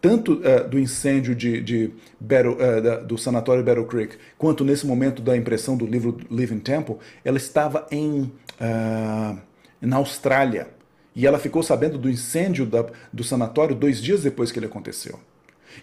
tanto 0.01 0.33
uh, 0.33 0.67
do 0.67 0.79
incêndio 0.79 1.35
de, 1.35 1.61
de 1.61 1.91
Battle, 2.19 2.53
uh, 2.53 2.81
da, 2.81 2.95
do 2.97 3.17
sanatório 3.17 3.63
Battle 3.63 3.85
Creek, 3.85 4.17
quanto 4.37 4.63
nesse 4.63 4.87
momento 4.87 5.21
da 5.21 5.37
impressão 5.37 5.77
do 5.77 5.85
livro 5.85 6.17
Living 6.31 6.59
Temple, 6.59 6.95
ela 7.23 7.37
estava 7.37 7.85
em, 7.91 8.21
uh, 8.21 9.37
na 9.79 9.97
Austrália 9.97 10.69
e 11.17 11.25
ela 11.25 11.39
ficou 11.39 11.63
sabendo 11.63 11.97
do 11.97 12.11
incêndio 12.11 12.63
da, 12.63 12.85
do 13.11 13.23
sanatório 13.23 13.75
dois 13.75 13.99
dias 13.99 14.21
depois 14.21 14.51
que 14.51 14.59
ele 14.59 14.67
aconteceu. 14.67 15.19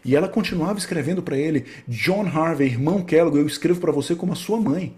E 0.04 0.14
ela 0.14 0.28
continuava 0.28 0.78
escrevendo 0.78 1.24
para 1.24 1.36
ele: 1.36 1.66
John 1.88 2.24
Harvey, 2.24 2.68
irmão 2.68 3.02
Kellogg, 3.02 3.36
eu 3.36 3.46
escrevo 3.46 3.80
para 3.80 3.90
você 3.90 4.14
como 4.14 4.32
a 4.32 4.36
sua 4.36 4.60
mãe. 4.60 4.96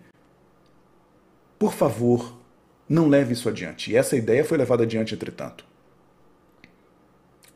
Por 1.59 1.73
favor, 1.73 2.39
não 2.87 3.09
leve 3.09 3.33
isso 3.33 3.49
adiante. 3.49 3.91
E 3.91 3.97
essa 3.97 4.15
ideia 4.15 4.45
foi 4.45 4.59
levada 4.59 4.83
adiante, 4.83 5.15
entretanto. 5.15 5.65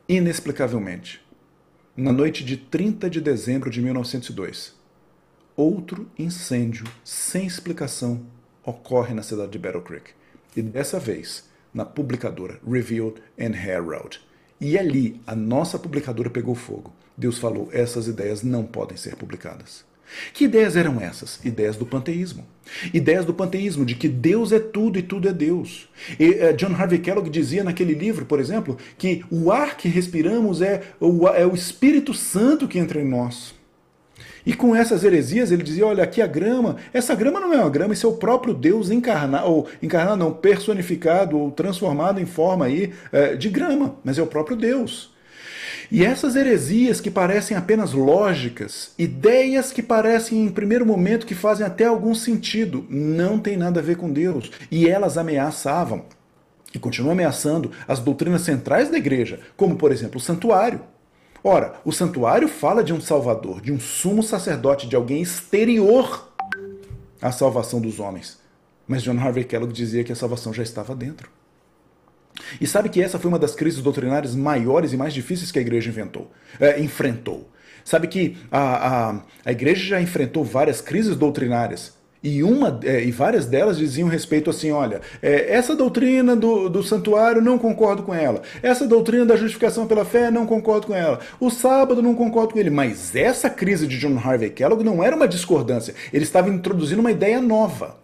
Inexplicavelmente, 0.08 1.20
na 1.94 2.12
noite 2.12 2.42
de 2.42 2.56
30 2.56 3.10
de 3.10 3.20
dezembro 3.20 3.68
de 3.68 3.82
1902, 3.82 4.74
outro 5.54 6.10
incêndio 6.18 6.86
sem 7.04 7.46
explicação 7.46 8.24
ocorre 8.64 9.12
na 9.12 9.22
cidade 9.22 9.52
de 9.52 9.58
Battle 9.58 9.82
Creek. 9.82 10.12
E 10.56 10.62
dessa 10.62 10.98
vez, 10.98 11.49
na 11.72 11.84
publicadora 11.84 12.58
Revealed 12.68 13.20
and 13.38 13.54
Herald. 13.54 14.20
E 14.60 14.78
ali 14.78 15.20
a 15.26 15.34
nossa 15.34 15.78
publicadora 15.78 16.28
pegou 16.28 16.54
fogo. 16.54 16.92
Deus 17.16 17.38
falou: 17.38 17.68
essas 17.72 18.06
ideias 18.06 18.42
não 18.42 18.64
podem 18.64 18.96
ser 18.96 19.16
publicadas. 19.16 19.84
Que 20.32 20.44
ideias 20.44 20.76
eram 20.76 21.00
essas? 21.00 21.38
Ideias 21.44 21.76
do 21.76 21.86
panteísmo. 21.86 22.44
Ideias 22.92 23.24
do 23.24 23.34
panteísmo, 23.34 23.84
de 23.84 23.94
que 23.94 24.08
Deus 24.08 24.52
é 24.52 24.58
tudo 24.58 24.98
e 24.98 25.02
tudo 25.02 25.28
é 25.28 25.32
Deus. 25.32 25.88
E, 26.18 26.30
uh, 26.30 26.56
John 26.56 26.74
Harvey 26.74 26.98
Kellogg 26.98 27.30
dizia 27.30 27.64
naquele 27.64 27.94
livro, 27.94 28.26
por 28.26 28.40
exemplo, 28.40 28.76
que 28.98 29.24
o 29.30 29.52
ar 29.52 29.76
que 29.76 29.88
respiramos 29.88 30.60
é 30.60 30.82
o, 30.98 31.28
é 31.28 31.46
o 31.46 31.54
Espírito 31.54 32.12
Santo 32.12 32.66
que 32.66 32.78
entra 32.78 33.00
em 33.00 33.08
nós. 33.08 33.54
E 34.44 34.54
com 34.54 34.74
essas 34.74 35.04
heresias 35.04 35.50
ele 35.50 35.62
dizia: 35.62 35.86
olha, 35.86 36.04
aqui 36.04 36.22
a 36.22 36.26
grama, 36.26 36.76
essa 36.92 37.14
grama 37.14 37.40
não 37.40 37.52
é 37.52 37.58
uma 37.58 37.70
grama, 37.70 37.94
isso 37.94 38.06
é 38.06 38.10
o 38.10 38.14
próprio 38.14 38.54
Deus 38.54 38.90
encarnado, 38.90 39.50
ou 39.50 39.68
encarnado 39.82 40.16
não, 40.16 40.32
personificado 40.32 41.38
ou 41.38 41.50
transformado 41.50 42.20
em 42.20 42.26
forma 42.26 42.66
aí 42.66 42.92
é, 43.12 43.36
de 43.36 43.48
grama, 43.48 43.96
mas 44.04 44.18
é 44.18 44.22
o 44.22 44.26
próprio 44.26 44.56
Deus. 44.56 45.10
E 45.90 46.04
essas 46.04 46.36
heresias 46.36 47.00
que 47.00 47.10
parecem 47.10 47.56
apenas 47.56 47.92
lógicas, 47.92 48.92
ideias 48.96 49.72
que 49.72 49.82
parecem 49.82 50.44
em 50.44 50.48
primeiro 50.48 50.86
momento 50.86 51.26
que 51.26 51.34
fazem 51.34 51.66
até 51.66 51.84
algum 51.84 52.14
sentido, 52.14 52.86
não 52.88 53.40
tem 53.40 53.56
nada 53.56 53.80
a 53.80 53.82
ver 53.82 53.96
com 53.96 54.12
Deus. 54.12 54.52
E 54.70 54.88
elas 54.88 55.18
ameaçavam, 55.18 56.04
e 56.72 56.78
continuam 56.78 57.12
ameaçando, 57.12 57.72
as 57.88 57.98
doutrinas 57.98 58.42
centrais 58.42 58.88
da 58.88 58.98
igreja, 58.98 59.40
como 59.56 59.74
por 59.74 59.90
exemplo 59.90 60.18
o 60.18 60.22
santuário. 60.22 60.80
Ora, 61.42 61.80
o 61.84 61.92
santuário 61.92 62.48
fala 62.48 62.84
de 62.84 62.92
um 62.92 63.00
salvador, 63.00 63.60
de 63.60 63.72
um 63.72 63.80
sumo 63.80 64.22
sacerdote, 64.22 64.86
de 64.86 64.94
alguém 64.94 65.22
exterior 65.22 66.28
à 67.20 67.32
salvação 67.32 67.80
dos 67.80 67.98
homens. 67.98 68.38
Mas 68.86 69.02
John 69.02 69.18
Harvey 69.18 69.44
Kellogg 69.44 69.72
dizia 69.72 70.04
que 70.04 70.12
a 70.12 70.16
salvação 70.16 70.52
já 70.52 70.62
estava 70.62 70.94
dentro. 70.94 71.30
E 72.60 72.66
sabe 72.66 72.88
que 72.88 73.02
essa 73.02 73.18
foi 73.18 73.28
uma 73.28 73.38
das 73.38 73.54
crises 73.54 73.82
doutrinárias 73.82 74.34
maiores 74.34 74.92
e 74.92 74.96
mais 74.96 75.14
difíceis 75.14 75.50
que 75.50 75.58
a 75.58 75.62
igreja 75.62 75.90
inventou, 75.90 76.30
é, 76.58 76.80
enfrentou. 76.80 77.48
Sabe 77.84 78.06
que 78.06 78.36
a, 78.50 79.10
a, 79.10 79.20
a 79.44 79.52
igreja 79.52 79.84
já 79.84 80.00
enfrentou 80.00 80.44
várias 80.44 80.80
crises 80.80 81.16
doutrinárias, 81.16 81.94
e, 82.22 82.42
uma, 82.42 82.78
é, 82.84 83.02
e 83.02 83.10
várias 83.10 83.46
delas 83.46 83.78
diziam 83.78 84.08
respeito 84.08 84.50
assim: 84.50 84.70
olha, 84.70 85.00
é, 85.22 85.54
essa 85.54 85.74
doutrina 85.74 86.36
do, 86.36 86.68
do 86.68 86.82
santuário 86.82 87.40
não 87.40 87.58
concordo 87.58 88.02
com 88.02 88.14
ela. 88.14 88.42
Essa 88.62 88.86
doutrina 88.86 89.24
da 89.24 89.36
justificação 89.36 89.86
pela 89.86 90.04
fé 90.04 90.30
não 90.30 90.46
concordo 90.46 90.88
com 90.88 90.94
ela. 90.94 91.20
O 91.38 91.50
sábado 91.50 92.02
não 92.02 92.14
concordo 92.14 92.52
com 92.52 92.58
ele. 92.58 92.70
Mas 92.70 93.16
essa 93.16 93.48
crise 93.48 93.86
de 93.86 93.98
John 93.98 94.18
Harvey 94.18 94.50
Kellogg 94.50 94.84
não 94.84 95.02
era 95.02 95.16
uma 95.16 95.26
discordância. 95.26 95.94
Ele 96.12 96.24
estava 96.24 96.50
introduzindo 96.50 97.00
uma 97.00 97.10
ideia 97.10 97.40
nova. 97.40 97.98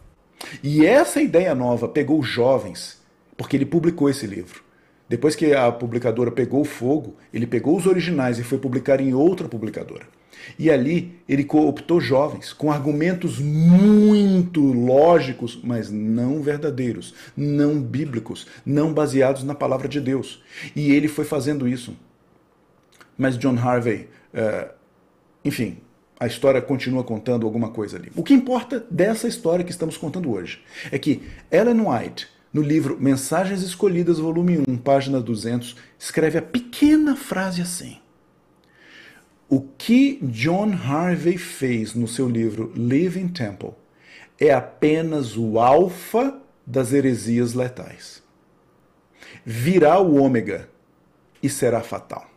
E 0.63 0.85
essa 0.87 1.21
ideia 1.21 1.55
nova 1.55 1.89
pegou 1.89 2.23
jovens, 2.23 3.01
porque 3.37 3.57
ele 3.57 3.67
publicou 3.67 4.09
esse 4.09 4.27
livro. 4.27 4.63
Depois 5.09 5.37
que 5.37 5.55
a 5.55 5.71
publicadora 5.71 6.31
pegou 6.31 6.65
fogo, 6.65 7.17
ele 7.33 7.47
pegou 7.47 7.77
os 7.77 7.87
originais 7.87 8.39
e 8.39 8.43
foi 8.43 8.59
publicar 8.59 9.01
em 9.01 9.15
outra 9.15 9.49
publicadora. 9.49 10.07
E 10.59 10.71
ali 10.71 11.19
ele 11.29 11.45
cooptou 11.45 12.01
jovens 12.01 12.53
com 12.53 12.71
argumentos 12.71 13.39
muito 13.39 14.61
lógicos, 14.61 15.59
mas 15.63 15.91
não 15.91 16.41
verdadeiros, 16.43 17.15
não 17.37 17.81
bíblicos, 17.81 18.47
não 18.65 18.93
baseados 18.93 19.43
na 19.43 19.55
palavra 19.55 19.89
de 19.89 20.01
Deus. 20.01 20.43
E 20.75 20.93
ele 20.93 21.09
foi 21.09 21.25
fazendo 21.25 21.67
isso. 21.67 21.97
Mas 23.17 23.39
John 23.39 23.57
Harvey, 23.57 24.09
uh, 24.35 24.71
enfim, 25.45 25.79
a 26.19 26.27
história 26.27 26.61
continua 26.63 27.05
contando 27.05 27.47
alguma 27.47 27.71
coisa 27.71 27.97
ali. 27.97 28.11
O 28.15 28.23
que 28.23 28.35
importa 28.35 28.85
dessa 28.91 29.29
história 29.29 29.65
que 29.65 29.71
estamos 29.71 29.97
contando 29.97 30.31
hoje 30.31 30.63
é 30.91 30.99
que 30.99 31.23
Ellen 31.51 31.83
White, 31.87 32.29
no 32.53 32.63
livro 32.63 32.97
Mensagens 32.99 33.63
Escolhidas, 33.63 34.19
volume 34.19 34.63
1, 34.67 34.77
página 34.79 35.21
200, 35.21 35.77
escreve 35.99 36.39
a 36.39 36.43
pequena 36.43 37.15
frase 37.15 37.61
assim. 37.61 37.99
O 39.49 39.61
que 39.61 40.19
John 40.23 40.73
Harvey 40.73 41.39
fez 41.39 41.95
no 41.95 42.09
seu 42.09 42.29
livro 42.29 42.73
Living 42.75 43.29
Temple 43.29 43.71
é 44.41 44.53
apenas 44.53 45.37
o 45.37 45.61
alfa 45.61 46.41
das 46.67 46.93
heresias 46.93 47.55
letais. 47.55 48.23
Virá 49.45 50.01
o 50.01 50.17
ômega 50.17 50.69
e 51.41 51.49
será 51.49 51.81
fatal. 51.81 52.29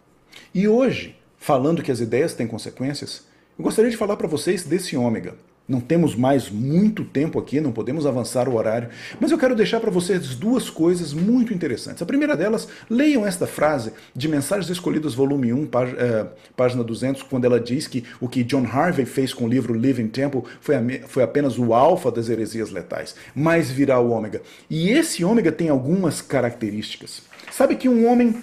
E 0.53 0.67
hoje, 0.67 1.17
falando 1.35 1.81
que 1.81 1.91
as 1.91 1.99
ideias 1.99 2.35
têm 2.35 2.45
consequências, 2.45 3.27
eu 3.57 3.63
gostaria 3.63 3.89
de 3.89 3.97
falar 3.97 4.15
para 4.15 4.27
vocês 4.27 4.63
desse 4.63 4.95
ômega. 4.95 5.35
Não 5.69 5.79
temos 5.79 6.15
mais 6.15 6.49
muito 6.49 7.03
tempo 7.05 7.37
aqui, 7.37 7.61
não 7.61 7.71
podemos 7.71 8.07
avançar 8.07 8.49
o 8.49 8.55
horário, 8.55 8.89
mas 9.19 9.29
eu 9.29 9.37
quero 9.37 9.55
deixar 9.55 9.79
para 9.79 9.91
vocês 9.91 10.33
duas 10.33 10.67
coisas 10.67 11.13
muito 11.13 11.53
interessantes. 11.53 12.01
A 12.01 12.07
primeira 12.07 12.35
delas, 12.35 12.67
leiam 12.89 13.23
esta 13.23 13.45
frase 13.45 13.93
de 14.15 14.27
Mensagens 14.27 14.67
Escolhidas, 14.67 15.13
volume 15.13 15.53
1, 15.53 15.69
eh, 15.97 16.25
página 16.57 16.83
200, 16.83 17.21
quando 17.21 17.45
ela 17.45 17.59
diz 17.59 17.87
que 17.87 18.03
o 18.19 18.27
que 18.27 18.43
John 18.43 18.65
Harvey 18.65 19.05
fez 19.05 19.31
com 19.31 19.45
o 19.45 19.47
livro 19.47 19.75
Living 19.75 20.07
Temple 20.07 20.41
foi, 20.59 20.75
foi 21.07 21.21
apenas 21.21 21.59
o 21.59 21.71
alfa 21.71 22.11
das 22.11 22.29
heresias 22.29 22.71
letais, 22.71 23.15
mas 23.35 23.69
virá 23.69 23.99
o 23.99 24.09
ômega. 24.09 24.41
E 24.67 24.89
esse 24.89 25.23
ômega 25.23 25.51
tem 25.51 25.69
algumas 25.69 26.19
características. 26.19 27.21
Sabe 27.51 27.75
que 27.75 27.87
um 27.87 28.07
homem 28.07 28.35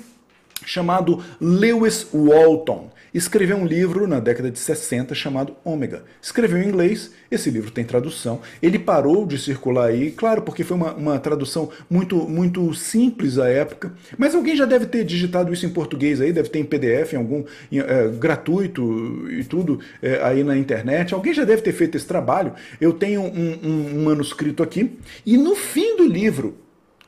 chamado 0.65 1.25
Lewis 1.41 2.07
Walton 2.13 2.91
escreveu 3.17 3.57
um 3.57 3.67
livro 3.67 4.07
na 4.07 4.21
década 4.21 4.51
de 4.51 4.59
60 4.59 5.15
chamado 5.15 5.57
Ômega. 5.65 6.05
Escreveu 6.21 6.59
em 6.59 6.69
inglês, 6.69 7.13
esse 7.31 7.51
livro 7.51 7.71
tem 7.71 7.85
tradução. 7.85 8.41
Ele 8.63 8.79
parou 8.79 9.27
de 9.27 9.39
circular 9.39 9.87
aí, 9.87 10.11
claro, 10.11 10.43
porque 10.43 10.63
foi 10.63 10.77
uma, 10.77 10.93
uma 10.95 11.19
tradução 11.19 11.71
muito, 11.89 12.17
muito 12.29 12.73
simples 12.75 13.39
à 13.39 13.49
época, 13.49 13.95
mas 14.19 14.35
alguém 14.35 14.57
já 14.57 14.65
deve 14.65 14.87
ter 14.87 15.05
digitado 15.05 15.53
isso 15.53 15.65
em 15.65 15.71
português 15.71 16.21
aí, 16.21 16.33
deve 16.33 16.49
ter 16.49 16.59
em 16.59 16.65
PDF, 16.65 17.15
em 17.15 17.17
algum 17.17 17.45
em, 17.73 17.81
é, 17.81 18.09
gratuito 18.09 19.31
e 19.31 19.45
tudo 19.45 19.81
é, 20.03 20.21
aí 20.23 20.45
na 20.45 20.57
internet. 20.57 21.15
Alguém 21.15 21.33
já 21.33 21.45
deve 21.45 21.63
ter 21.63 21.73
feito 21.73 21.97
esse 21.97 22.07
trabalho. 22.07 22.53
Eu 22.81 22.93
tenho 22.93 23.23
um, 23.23 23.59
um, 23.63 23.99
um 23.99 24.05
manuscrito 24.05 24.63
aqui, 24.63 24.99
e 25.25 25.37
no 25.37 25.55
fim 25.55 25.97
do 25.97 26.07
livro, 26.07 26.57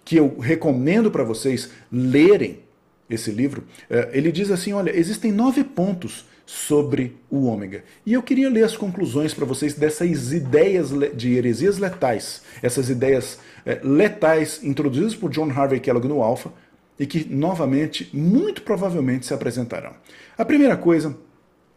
que 0.05 0.17
eu 0.17 0.39
recomendo 0.39 1.11
para 1.11 1.23
vocês 1.23 1.71
lerem, 1.93 2.61
esse 3.09 3.31
livro, 3.31 3.65
é, 3.89 4.11
ele 4.13 4.31
diz 4.31 4.51
assim: 4.51 4.73
olha, 4.73 4.97
existem 4.97 5.33
nove 5.33 5.65
pontos 5.65 6.25
sobre 6.45 7.17
o 7.31 7.45
ômega. 7.45 7.85
E 8.07 8.15
eu 8.15 8.23
queria 8.23 8.49
ler 8.49 8.65
as 8.65 8.77
conclusões 8.77 9.35
para 9.35 9.45
vocês 9.45 9.75
dessas 9.75 10.33
ideias 10.33 10.91
de 11.15 11.35
heresias 11.35 11.79
letais, 11.79 12.43
essas 12.63 12.89
ideias 12.89 13.39
é, 13.67 13.81
letais 13.83 14.61
introduzidas 14.63 15.15
por 15.15 15.31
John 15.31 15.51
Harvey 15.51 15.79
Kellogg 15.79 16.09
no 16.09 16.23
Alpha 16.23 16.51
e 16.99 17.07
que 17.07 17.25
novamente, 17.29 18.09
muito 18.15 18.63
provavelmente, 18.63 19.27
se 19.27 19.35
apresentarão. 19.35 19.93
A 20.37 20.45
primeira 20.45 20.77
coisa 20.77 21.17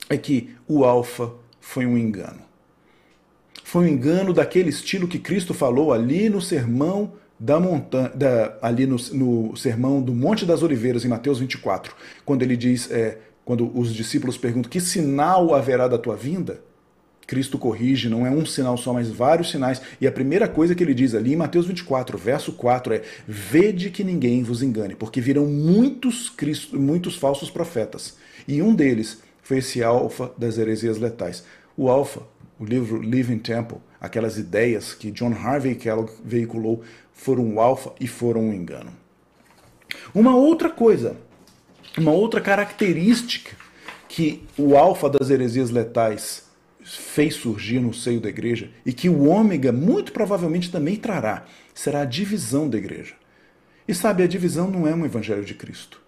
é 0.09 0.17
que 0.17 0.51
o 0.67 0.83
Alpha 0.83 1.33
foi 1.59 1.85
um 1.85 1.97
engano. 1.97 2.41
Foi 3.63 3.85
um 3.85 3.87
engano 3.87 4.33
daquele 4.33 4.69
estilo 4.69 5.07
que 5.07 5.19
Cristo 5.19 5.53
falou 5.53 5.93
ali 5.93 6.29
no 6.29 6.41
sermão 6.41 7.13
da 7.41 7.59
montanha, 7.59 8.09
da, 8.09 8.55
ali 8.61 8.85
no, 8.85 8.97
no, 9.13 9.57
sermão 9.57 9.99
do 9.99 10.13
Monte 10.13 10.45
das 10.45 10.61
Oliveiras, 10.61 11.03
em 11.03 11.07
Mateus 11.07 11.39
24, 11.39 11.95
quando 12.23 12.43
ele 12.43 12.55
diz, 12.55 12.91
é, 12.91 13.17
quando 13.43 13.75
os 13.75 13.95
discípulos 13.95 14.37
perguntam 14.37 14.69
que 14.69 14.79
sinal 14.79 15.55
haverá 15.55 15.87
da 15.87 15.97
tua 15.97 16.15
vinda, 16.15 16.61
Cristo 17.25 17.57
corrige, 17.57 18.09
não 18.09 18.27
é 18.27 18.29
um 18.29 18.45
sinal 18.45 18.77
só, 18.77 18.93
mas 18.93 19.09
vários 19.09 19.49
sinais. 19.49 19.81
E 19.99 20.05
a 20.05 20.11
primeira 20.11 20.47
coisa 20.47 20.75
que 20.75 20.83
ele 20.83 20.93
diz 20.93 21.15
ali 21.15 21.33
em 21.33 21.35
Mateus 21.35 21.65
24, 21.65 22.15
verso 22.15 22.51
4 22.53 22.93
é: 22.93 23.01
Vede 23.27 23.89
que 23.89 24.03
ninguém 24.03 24.43
vos 24.43 24.61
engane, 24.61 24.93
porque 24.93 25.19
virão 25.19 25.47
muitos, 25.47 26.29
Cristo, 26.29 26.79
muitos 26.79 27.15
falsos 27.15 27.49
profetas. 27.49 28.17
E 28.47 28.61
um 28.61 28.75
deles 28.75 29.19
foi 29.41 29.57
esse 29.57 29.81
alfa 29.81 30.31
das 30.37 30.59
heresias 30.59 30.99
letais. 30.99 31.43
O 31.75 31.89
alfa, 31.89 32.21
o 32.61 32.63
livro 32.63 33.01
Living 33.01 33.39
Temple, 33.39 33.79
aquelas 33.99 34.37
ideias 34.37 34.93
que 34.93 35.09
John 35.09 35.33
Harvey 35.33 35.73
Kellogg 35.73 36.11
veiculou, 36.23 36.83
foram 37.11 37.43
um 37.43 37.59
alfa 37.59 37.91
e 37.99 38.05
foram 38.05 38.41
um 38.41 38.53
engano. 38.53 38.93
Uma 40.13 40.35
outra 40.35 40.69
coisa, 40.69 41.17
uma 41.97 42.11
outra 42.11 42.39
característica 42.39 43.57
que 44.07 44.43
o 44.55 44.77
alfa 44.77 45.09
das 45.09 45.31
heresias 45.31 45.71
letais 45.71 46.51
fez 46.83 47.33
surgir 47.33 47.79
no 47.79 47.95
seio 47.95 48.21
da 48.21 48.29
igreja 48.29 48.69
e 48.85 48.93
que 48.93 49.09
o 49.09 49.27
ômega 49.27 49.71
muito 49.71 50.11
provavelmente 50.11 50.71
também 50.71 50.95
trará, 50.95 51.45
será 51.73 52.01
a 52.01 52.05
divisão 52.05 52.69
da 52.69 52.77
igreja. 52.77 53.15
E 53.87 53.95
sabe, 53.95 54.21
a 54.21 54.27
divisão 54.27 54.69
não 54.69 54.87
é 54.87 54.93
um 54.93 55.03
evangelho 55.03 55.43
de 55.43 55.55
Cristo. 55.55 55.99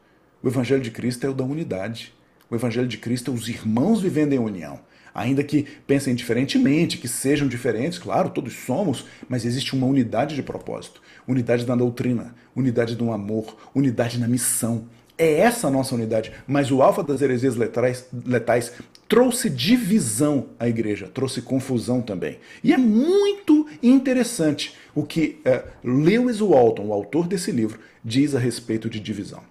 O 0.44 0.48
evangelho 0.48 0.84
de 0.84 0.92
Cristo 0.92 1.26
é 1.26 1.30
o 1.30 1.34
da 1.34 1.44
unidade. 1.44 2.14
O 2.48 2.54
evangelho 2.54 2.88
de 2.88 3.00
Cristo 3.00 3.32
é 3.32 3.34
os 3.34 3.50
irmãos 3.50 4.02
vivendo 4.02 4.34
em 4.34 4.40
união 4.40 4.80
ainda 5.14 5.44
que 5.44 5.68
pensem 5.86 6.16
diferentemente, 6.16 6.98
que 6.98 7.08
sejam 7.08 7.48
diferentes, 7.48 8.00
claro, 8.00 8.30
todos 8.30 8.54
somos, 8.54 9.06
mas 9.30 9.46
existe 9.46 9.74
uma 9.74 9.88
unidade 9.88 10.36
de 10.36 10.44
propósito, 10.44 11.02
unidade 11.28 11.66
na 11.68 11.76
doutrina, 11.76 12.34
unidade 12.56 12.98
no 12.98 13.12
amor, 13.12 13.58
unidade 13.76 14.20
na 14.20 14.28
missão. 14.28 14.86
É 15.18 15.40
essa 15.40 15.68
a 15.68 15.72
nossa 15.72 15.94
unidade. 15.94 16.32
Mas 16.48 16.72
o 16.72 16.82
alfa 16.82 17.04
das 17.04 17.22
heresias 17.22 17.56
letais, 17.56 18.08
letais 18.26 18.74
trouxe 19.08 19.48
divisão 19.48 20.48
à 20.60 20.68
igreja, 20.68 21.08
trouxe 21.08 21.40
confusão 21.40 22.02
também. 22.02 22.40
E 22.64 22.74
é 22.74 22.78
muito 22.78 23.68
interessante 23.82 24.76
o 24.96 25.04
que 25.04 25.40
é, 25.46 25.66
Lewis 25.84 26.40
Walton, 26.40 26.88
o 26.88 26.94
autor 26.94 27.28
desse 27.28 27.52
livro, 27.52 27.80
diz 28.04 28.34
a 28.34 28.40
respeito 28.40 28.90
de 28.90 29.00
divisão. 29.00 29.44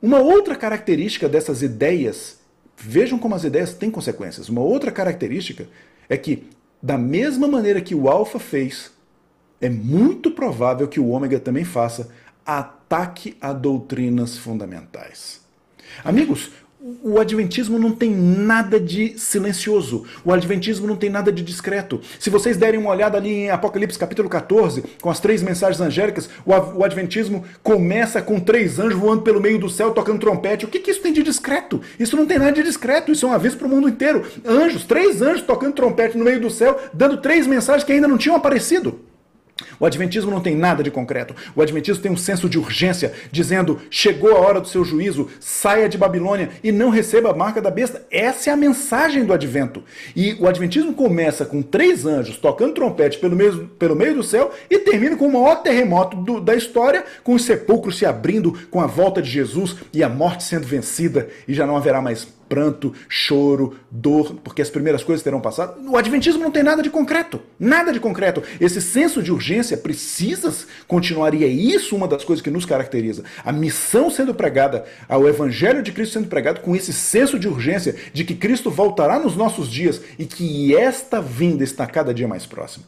Uma 0.00 0.18
outra 0.18 0.56
característica 0.56 1.28
dessas 1.28 1.62
ideias 1.62 2.41
Vejam 2.76 3.18
como 3.18 3.34
as 3.34 3.44
ideias 3.44 3.74
têm 3.74 3.90
consequências. 3.90 4.48
Uma 4.48 4.60
outra 4.60 4.90
característica 4.90 5.68
é 6.08 6.16
que, 6.16 6.48
da 6.82 6.98
mesma 6.98 7.46
maneira 7.46 7.80
que 7.80 7.94
o 7.94 8.08
alfa 8.08 8.38
fez, 8.38 8.90
é 9.60 9.70
muito 9.70 10.30
provável 10.30 10.88
que 10.88 10.98
o 10.98 11.08
ômega 11.08 11.38
também 11.38 11.64
faça 11.64 12.10
ataque 12.44 13.36
a 13.40 13.52
doutrinas 13.52 14.36
fundamentais. 14.36 15.40
Amigos, 16.04 16.50
o 17.00 17.20
Adventismo 17.20 17.78
não 17.78 17.92
tem 17.92 18.10
nada 18.10 18.80
de 18.80 19.16
silencioso. 19.16 20.04
O 20.24 20.32
Adventismo 20.32 20.84
não 20.84 20.96
tem 20.96 21.08
nada 21.08 21.30
de 21.30 21.40
discreto. 21.40 22.00
Se 22.18 22.28
vocês 22.28 22.56
derem 22.56 22.80
uma 22.80 22.90
olhada 22.90 23.16
ali 23.16 23.30
em 23.30 23.50
Apocalipse 23.50 23.96
capítulo 23.96 24.28
14, 24.28 24.82
com 25.00 25.08
as 25.08 25.20
três 25.20 25.42
mensagens 25.44 25.80
angélicas, 25.80 26.28
o 26.44 26.82
Adventismo 26.82 27.44
começa 27.62 28.20
com 28.20 28.40
três 28.40 28.80
anjos 28.80 28.98
voando 28.98 29.22
pelo 29.22 29.40
meio 29.40 29.60
do 29.60 29.68
céu 29.68 29.92
tocando 29.92 30.18
trompete. 30.18 30.64
O 30.64 30.68
que, 30.68 30.80
que 30.80 30.90
isso 30.90 31.02
tem 31.02 31.12
de 31.12 31.22
discreto? 31.22 31.80
Isso 32.00 32.16
não 32.16 32.26
tem 32.26 32.38
nada 32.38 32.52
de 32.52 32.64
discreto. 32.64 33.12
Isso 33.12 33.26
é 33.26 33.28
um 33.28 33.32
aviso 33.32 33.58
para 33.58 33.68
o 33.68 33.70
mundo 33.70 33.88
inteiro. 33.88 34.26
Anjos, 34.44 34.84
três 34.84 35.22
anjos 35.22 35.42
tocando 35.42 35.74
trompete 35.74 36.18
no 36.18 36.24
meio 36.24 36.40
do 36.40 36.50
céu, 36.50 36.80
dando 36.92 37.18
três 37.18 37.46
mensagens 37.46 37.84
que 37.84 37.92
ainda 37.92 38.08
não 38.08 38.18
tinham 38.18 38.34
aparecido. 38.34 39.11
O 39.78 39.86
Adventismo 39.86 40.30
não 40.30 40.40
tem 40.40 40.56
nada 40.56 40.82
de 40.82 40.90
concreto. 40.90 41.34
O 41.54 41.62
Adventismo 41.62 42.02
tem 42.02 42.12
um 42.12 42.16
senso 42.16 42.48
de 42.48 42.58
urgência, 42.58 43.12
dizendo: 43.30 43.80
chegou 43.90 44.36
a 44.36 44.40
hora 44.40 44.60
do 44.60 44.68
seu 44.68 44.84
juízo, 44.84 45.28
saia 45.40 45.88
de 45.88 45.98
Babilônia 45.98 46.50
e 46.62 46.72
não 46.72 46.90
receba 46.90 47.30
a 47.30 47.34
marca 47.34 47.60
da 47.60 47.70
besta. 47.70 48.06
Essa 48.10 48.50
é 48.50 48.52
a 48.52 48.56
mensagem 48.56 49.24
do 49.24 49.32
Advento. 49.32 49.82
E 50.14 50.34
o 50.40 50.46
Adventismo 50.46 50.94
começa 50.94 51.44
com 51.44 51.62
três 51.62 52.06
anjos 52.06 52.36
tocando 52.36 52.74
trompete 52.74 53.18
pelo 53.18 53.36
meio, 53.36 53.66
pelo 53.78 53.96
meio 53.96 54.14
do 54.14 54.22
céu 54.22 54.52
e 54.70 54.78
termina 54.78 55.16
com 55.16 55.26
o 55.26 55.32
maior 55.32 55.62
terremoto 55.62 56.16
do, 56.16 56.40
da 56.40 56.54
história, 56.54 57.04
com 57.22 57.34
os 57.34 57.44
sepulcros 57.44 57.98
se 57.98 58.06
abrindo, 58.06 58.58
com 58.70 58.80
a 58.80 58.86
volta 58.86 59.22
de 59.22 59.30
Jesus 59.30 59.76
e 59.92 60.02
a 60.02 60.08
morte 60.08 60.44
sendo 60.44 60.66
vencida, 60.66 61.28
e 61.46 61.54
já 61.54 61.66
não 61.66 61.76
haverá 61.76 62.00
mais 62.00 62.26
pranto, 62.52 62.92
choro, 63.08 63.78
dor, 63.90 64.34
porque 64.44 64.60
as 64.60 64.68
primeiras 64.68 65.02
coisas 65.02 65.24
terão 65.24 65.40
passado. 65.40 65.80
O 65.88 65.96
Adventismo 65.96 66.42
não 66.42 66.50
tem 66.50 66.62
nada 66.62 66.82
de 66.82 66.90
concreto. 66.90 67.40
Nada 67.58 67.90
de 67.90 67.98
concreto. 67.98 68.42
Esse 68.60 68.82
senso 68.82 69.22
de 69.22 69.32
urgência 69.32 69.74
precisa 69.74 70.52
continuar, 70.86 71.32
e 71.32 71.44
é 71.44 71.46
isso 71.46 71.96
uma 71.96 72.06
das 72.06 72.24
coisas 72.24 72.42
que 72.42 72.50
nos 72.50 72.66
caracteriza. 72.66 73.24
A 73.42 73.50
missão 73.50 74.10
sendo 74.10 74.34
pregada, 74.34 74.84
o 75.08 75.26
Evangelho 75.26 75.82
de 75.82 75.92
Cristo 75.92 76.12
sendo 76.12 76.28
pregado 76.28 76.60
com 76.60 76.76
esse 76.76 76.92
senso 76.92 77.38
de 77.38 77.48
urgência 77.48 77.96
de 78.12 78.22
que 78.22 78.34
Cristo 78.34 78.70
voltará 78.70 79.18
nos 79.18 79.34
nossos 79.34 79.70
dias 79.70 80.02
e 80.18 80.26
que 80.26 80.76
esta 80.76 81.22
vinda 81.22 81.64
está 81.64 81.86
cada 81.86 82.12
dia 82.12 82.28
mais 82.28 82.44
próxima. 82.44 82.84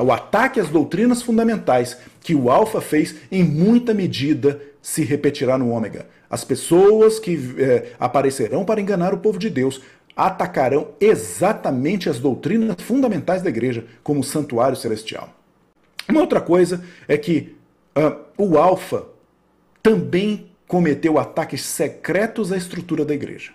O 0.00 0.12
ataque 0.12 0.60
às 0.60 0.68
doutrinas 0.68 1.22
fundamentais 1.22 1.98
que 2.20 2.36
o 2.36 2.50
Alfa 2.50 2.80
fez, 2.80 3.16
em 3.32 3.42
muita 3.42 3.92
medida, 3.92 4.62
se 4.80 5.02
repetirá 5.02 5.58
no 5.58 5.70
Ômega. 5.70 6.06
As 6.30 6.44
pessoas 6.44 7.18
que 7.18 7.38
é, 7.58 7.92
aparecerão 7.98 8.64
para 8.64 8.80
enganar 8.80 9.14
o 9.14 9.18
povo 9.18 9.38
de 9.38 9.48
Deus 9.48 9.80
atacarão 10.14 10.88
exatamente 11.00 12.08
as 12.08 12.18
doutrinas 12.18 12.76
fundamentais 12.80 13.40
da 13.40 13.48
igreja, 13.48 13.84
como 14.02 14.20
o 14.20 14.24
santuário 14.24 14.76
celestial. 14.76 15.32
Uma 16.08 16.20
outra 16.20 16.40
coisa 16.40 16.84
é 17.06 17.16
que 17.16 17.54
uh, 17.96 18.18
o 18.36 18.58
Alfa 18.58 19.06
também 19.82 20.50
cometeu 20.66 21.18
ataques 21.18 21.62
secretos 21.62 22.50
à 22.50 22.56
estrutura 22.56 23.04
da 23.04 23.14
igreja. 23.14 23.52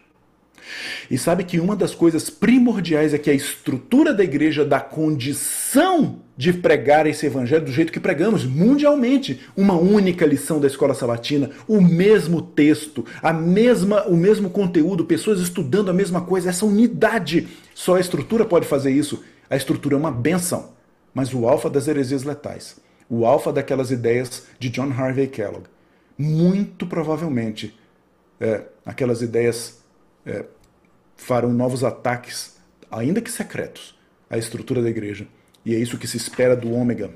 E 1.10 1.18
sabe 1.18 1.44
que 1.44 1.60
uma 1.60 1.76
das 1.76 1.94
coisas 1.94 2.30
primordiais 2.30 3.14
é 3.14 3.18
que 3.18 3.30
a 3.30 3.34
estrutura 3.34 4.14
da 4.14 4.24
igreja 4.24 4.66
dá 4.66 4.80
condição 4.80 6.20
de 6.36 6.52
pregar 6.52 7.06
esse 7.06 7.26
evangelho 7.26 7.66
do 7.66 7.72
jeito 7.72 7.92
que 7.92 8.00
pregamos 8.00 8.44
mundialmente, 8.44 9.42
uma 9.56 9.76
única 9.76 10.26
lição 10.26 10.60
da 10.60 10.68
escola 10.68 10.94
sabatina, 10.94 11.52
o 11.68 11.80
mesmo 11.80 12.42
texto, 12.42 13.06
a 13.22 13.32
mesma 13.32 14.04
o 14.08 14.18
mesmo 14.18 14.50
conteúdo, 14.50 15.06
pessoas 15.06 15.40
estudando 15.40 15.90
a 15.90 15.94
mesma 15.94 16.22
coisa, 16.22 16.50
essa 16.50 16.66
unidade. 16.66 17.48
Só 17.74 17.96
a 17.96 18.00
estrutura 18.00 18.46
pode 18.46 18.66
fazer 18.66 18.92
isso. 18.92 19.24
A 19.50 19.56
estrutura 19.56 19.96
é 19.96 19.98
uma 19.98 20.12
benção. 20.12 20.74
Mas 21.14 21.34
o 21.34 21.48
alfa 21.48 21.70
das 21.70 21.88
heresias 21.88 22.24
letais, 22.24 22.78
o 23.08 23.26
alfa 23.26 23.54
daquelas 23.54 23.92
ideias 23.92 24.48
de 24.58 24.70
John 24.70 24.92
Harvey 24.92 25.28
Kellogg, 25.28 25.66
muito 26.18 26.88
provavelmente 26.88 27.78
é, 28.40 28.64
aquelas 28.84 29.22
ideias 29.22 29.83
é, 30.26 30.46
farão 31.16 31.54
novos 31.54 31.84
ataques, 31.84 32.56
ainda 32.92 33.22
que 33.22 33.32
secretos, 33.32 33.96
a 34.30 34.38
estrutura 34.38 34.82
da 34.82 34.90
igreja. 34.90 35.28
E 35.66 35.74
é 35.74 35.78
isso 35.78 35.98
que 35.98 36.08
se 36.08 36.18
espera 36.18 36.56
do 36.56 36.72
ômega. 36.72 37.12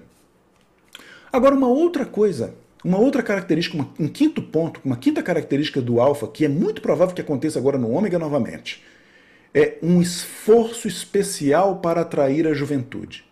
Agora, 1.32 1.56
uma 1.56 1.68
outra 1.68 2.06
coisa, 2.06 2.56
uma 2.84 2.98
outra 2.98 3.22
característica, 3.22 3.78
um 4.00 4.08
quinto 4.08 4.42
ponto, 4.42 4.80
uma 4.84 4.96
quinta 4.96 5.22
característica 5.22 5.82
do 5.82 6.00
alfa, 6.00 6.28
que 6.28 6.46
é 6.46 6.48
muito 6.48 6.82
provável 6.82 7.14
que 7.14 7.22
aconteça 7.22 7.60
agora 7.60 7.78
no 7.78 7.92
ômega 7.92 8.18
novamente, 8.18 8.84
é 9.54 9.78
um 9.82 10.02
esforço 10.02 10.88
especial 10.88 11.78
para 11.78 12.02
atrair 12.02 12.48
a 12.48 12.54
juventude. 12.54 13.26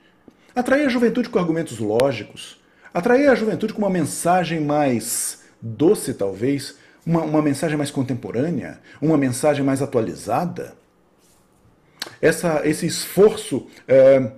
Atrair 0.55 0.85
a 0.85 0.89
juventude 0.89 1.29
com 1.29 1.39
argumentos 1.39 1.79
lógicos, 1.79 2.57
atrair 2.93 3.27
a 3.27 3.35
juventude 3.35 3.73
com 3.73 3.79
uma 3.79 3.89
mensagem 3.89 4.59
mais 4.59 5.43
doce, 5.61 6.13
talvez, 6.13 6.77
uma, 7.05 7.21
uma 7.21 7.41
mensagem 7.41 7.77
mais 7.77 7.91
contemporânea, 7.91 8.79
uma 9.01 9.17
mensagem 9.17 9.63
mais 9.63 9.81
atualizada. 9.81 10.73
Essa, 12.21 12.61
esse 12.65 12.85
esforço. 12.85 13.67
É, 13.87 14.31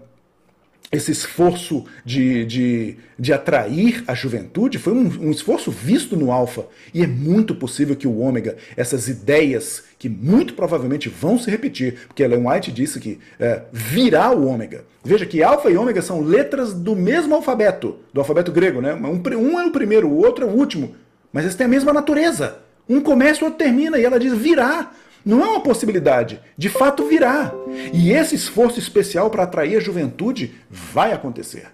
esse 0.89 1.12
esforço 1.12 1.86
de, 2.06 2.45
de, 2.45 2.97
de 3.19 3.34
atrair 3.34 4.06
a 4.08 4.13
juventude 4.13 4.80
foi 4.80 4.93
um, 4.93 5.27
um, 5.27 5.32
esforço 5.32 5.69
visto 5.69 6.15
no 6.15 6.32
Alfa. 6.32 6.65
E 6.93 7.03
é 7.03 7.08
muito 7.08 7.53
possível 7.53 7.93
que 7.93 8.08
o 8.08 8.19
Ômega, 8.19 8.56
essas 8.77 9.10
ideias 9.10 9.84
que 9.99 10.08
muito 10.08 10.53
provavelmente 10.53 11.10
vão 11.10 11.38
se 11.38 11.51
repetir, 11.51 12.06
porque 12.08 12.23
Ellen 12.23 12.47
White 12.47 12.71
disse 12.71 13.01
que 13.01 13.19
é, 13.38 13.63
virá 13.73 14.32
o 14.32 14.47
Ômega. 14.47 14.86
Veja 15.03 15.25
que 15.25 15.43
Alfa 15.43 15.69
e 15.69 15.75
Ômega 15.75 16.01
são 16.01 16.21
letras 16.21 16.73
do 16.73 16.95
mesmo 16.95 17.36
alfabeto, 17.36 17.97
do 18.13 18.21
alfabeto 18.21 18.51
grego, 18.53 18.80
né? 18.80 18.93
Um, 18.93 19.21
um 19.38 19.60
é 19.60 19.65
o 19.65 19.71
primeiro, 19.71 20.08
o 20.08 20.17
outro 20.17 20.45
é 20.45 20.47
o 20.49 20.53
último. 20.53 20.95
Mas 21.32 21.44
eles 21.44 21.56
têm 21.56 21.66
a 21.66 21.70
mesma 21.70 21.94
natureza. 21.94 22.60
Um 22.88 23.02
começa, 23.02 23.42
o 23.42 23.46
outro 23.46 23.63
termina, 23.63 24.00
e 24.00 24.06
ela 24.06 24.20
diz 24.20 24.34
virá. 24.34 24.92
Não 25.26 25.44
é 25.44 25.48
uma 25.50 25.62
possibilidade, 25.62 26.40
de 26.58 26.70
fato 26.70 27.06
virá. 27.06 27.54
E 27.94 28.13
esse 28.13 28.36
esforço 28.36 28.80
especial 28.80 29.30
para 29.30 29.44
atrair 29.44 29.76
a 29.76 29.82
juventude 29.82 30.56
vai 30.70 31.12
acontecer. 31.12 31.68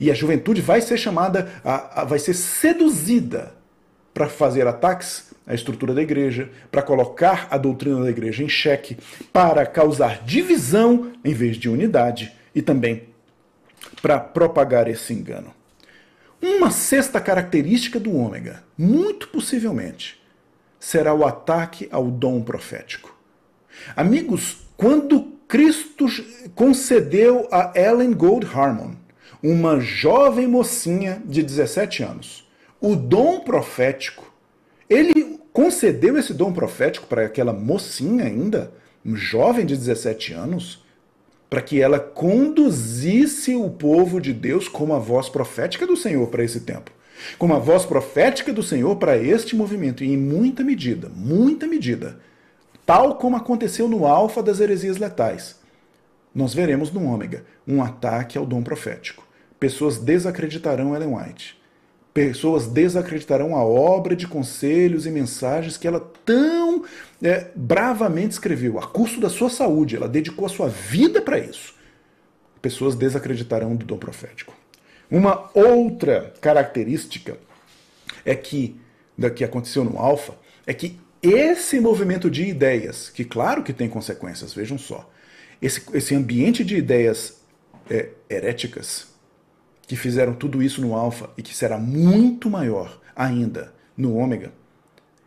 E 0.00 0.10
a 0.10 0.14
juventude 0.14 0.62
vai 0.62 0.80
ser 0.80 0.96
chamada, 0.96 1.50
a, 1.64 2.02
a, 2.02 2.04
vai 2.04 2.18
ser 2.18 2.34
seduzida 2.34 3.54
para 4.14 4.28
fazer 4.28 4.66
ataques 4.66 5.34
à 5.46 5.54
estrutura 5.54 5.92
da 5.92 6.00
igreja, 6.00 6.50
para 6.70 6.82
colocar 6.82 7.48
a 7.50 7.58
doutrina 7.58 8.02
da 8.02 8.08
igreja 8.08 8.42
em 8.42 8.48
xeque, 8.48 8.96
para 9.30 9.66
causar 9.66 10.24
divisão 10.24 11.12
em 11.22 11.34
vez 11.34 11.58
de 11.58 11.68
unidade 11.68 12.32
e 12.54 12.62
também 12.62 13.04
para 14.00 14.18
propagar 14.18 14.88
esse 14.88 15.12
engano. 15.12 15.52
Uma 16.42 16.70
sexta 16.70 17.20
característica 17.20 17.98
do 17.98 18.14
ômega, 18.14 18.62
muito 18.76 19.28
possivelmente, 19.28 20.20
será 20.78 21.14
o 21.14 21.24
ataque 21.24 21.88
ao 21.90 22.10
dom 22.10 22.42
profético. 22.42 23.16
Amigos, 23.94 24.58
quando 24.76 25.32
Cristo 25.48 26.06
concedeu 26.54 27.48
a 27.50 27.72
Ellen 27.74 28.12
Gold 28.12 28.46
Harmon, 28.46 28.94
uma 29.42 29.80
jovem 29.80 30.46
mocinha 30.46 31.22
de 31.24 31.42
17 31.42 32.02
anos, 32.02 32.48
o 32.80 32.94
dom 32.94 33.40
profético, 33.40 34.32
ele 34.88 35.40
concedeu 35.52 36.18
esse 36.18 36.34
dom 36.34 36.52
profético 36.52 37.06
para 37.06 37.24
aquela 37.24 37.52
mocinha 37.52 38.24
ainda, 38.24 38.72
um 39.04 39.16
jovem 39.16 39.64
de 39.64 39.76
17 39.76 40.32
anos, 40.32 40.84
para 41.48 41.62
que 41.62 41.80
ela 41.80 41.98
conduzisse 41.98 43.54
o 43.54 43.70
povo 43.70 44.20
de 44.20 44.32
Deus 44.32 44.68
como 44.68 44.94
a 44.94 44.98
voz 44.98 45.28
profética 45.28 45.86
do 45.86 45.96
Senhor 45.96 46.26
para 46.28 46.44
esse 46.44 46.60
tempo 46.60 46.90
como 47.38 47.54
a 47.54 47.58
voz 47.58 47.84
profética 47.84 48.52
do 48.52 48.62
Senhor 48.62 48.96
para 48.96 49.16
este 49.16 49.56
movimento, 49.56 50.04
e 50.04 50.12
em 50.12 50.16
muita 50.16 50.62
medida, 50.62 51.10
muita 51.14 51.66
medida, 51.66 52.18
tal 52.84 53.16
como 53.16 53.36
aconteceu 53.36 53.88
no 53.88 54.06
alfa 54.06 54.42
das 54.42 54.60
heresias 54.60 54.98
letais, 54.98 55.56
nós 56.34 56.52
veremos 56.52 56.92
no 56.92 57.04
ômega 57.04 57.44
um 57.66 57.82
ataque 57.82 58.36
ao 58.36 58.46
dom 58.46 58.62
profético. 58.62 59.26
Pessoas 59.58 59.96
desacreditarão 59.96 60.94
Ellen 60.94 61.14
White. 61.14 61.55
Pessoas 62.16 62.66
desacreditarão 62.66 63.54
a 63.54 63.62
obra 63.62 64.16
de 64.16 64.26
conselhos 64.26 65.04
e 65.04 65.10
mensagens 65.10 65.76
que 65.76 65.86
ela 65.86 66.00
tão 66.24 66.82
é, 67.22 67.48
bravamente 67.54 68.32
escreveu, 68.32 68.78
a 68.78 68.86
custo 68.86 69.20
da 69.20 69.28
sua 69.28 69.50
saúde. 69.50 69.96
Ela 69.96 70.08
dedicou 70.08 70.46
a 70.46 70.48
sua 70.48 70.66
vida 70.66 71.20
para 71.20 71.38
isso. 71.38 71.74
Pessoas 72.62 72.94
desacreditarão 72.94 73.76
do 73.76 73.84
dom 73.84 73.98
profético. 73.98 74.54
Uma 75.10 75.50
outra 75.52 76.32
característica 76.40 77.36
é 78.24 78.34
que 78.34 78.80
da 79.18 79.28
que 79.28 79.44
aconteceu 79.44 79.84
no 79.84 79.98
Alfa 79.98 80.36
é 80.66 80.72
que 80.72 80.98
esse 81.22 81.78
movimento 81.78 82.30
de 82.30 82.46
ideias, 82.46 83.10
que 83.10 83.26
claro 83.26 83.62
que 83.62 83.74
tem 83.74 83.90
consequências, 83.90 84.54
vejam 84.54 84.78
só, 84.78 85.06
esse, 85.60 85.82
esse 85.92 86.14
ambiente 86.14 86.64
de 86.64 86.78
ideias 86.78 87.42
é, 87.90 88.08
heréticas 88.30 89.14
que 89.86 89.96
fizeram 89.96 90.34
tudo 90.34 90.62
isso 90.62 90.80
no 90.80 90.94
Alfa 90.94 91.30
e 91.36 91.42
que 91.42 91.54
será 91.54 91.78
muito 91.78 92.50
maior 92.50 93.00
ainda 93.14 93.72
no 93.96 94.16
Ômega, 94.16 94.52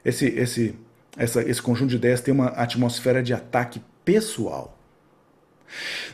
esse, 0.03 0.25
esse, 0.27 0.75
essa, 1.17 1.41
esse 1.41 1.61
conjunto 1.61 1.89
de 1.89 1.95
ideias 1.95 2.21
tem 2.21 2.33
uma 2.33 2.47
atmosfera 2.47 3.23
de 3.23 3.33
ataque 3.33 3.81
pessoal. 4.03 4.77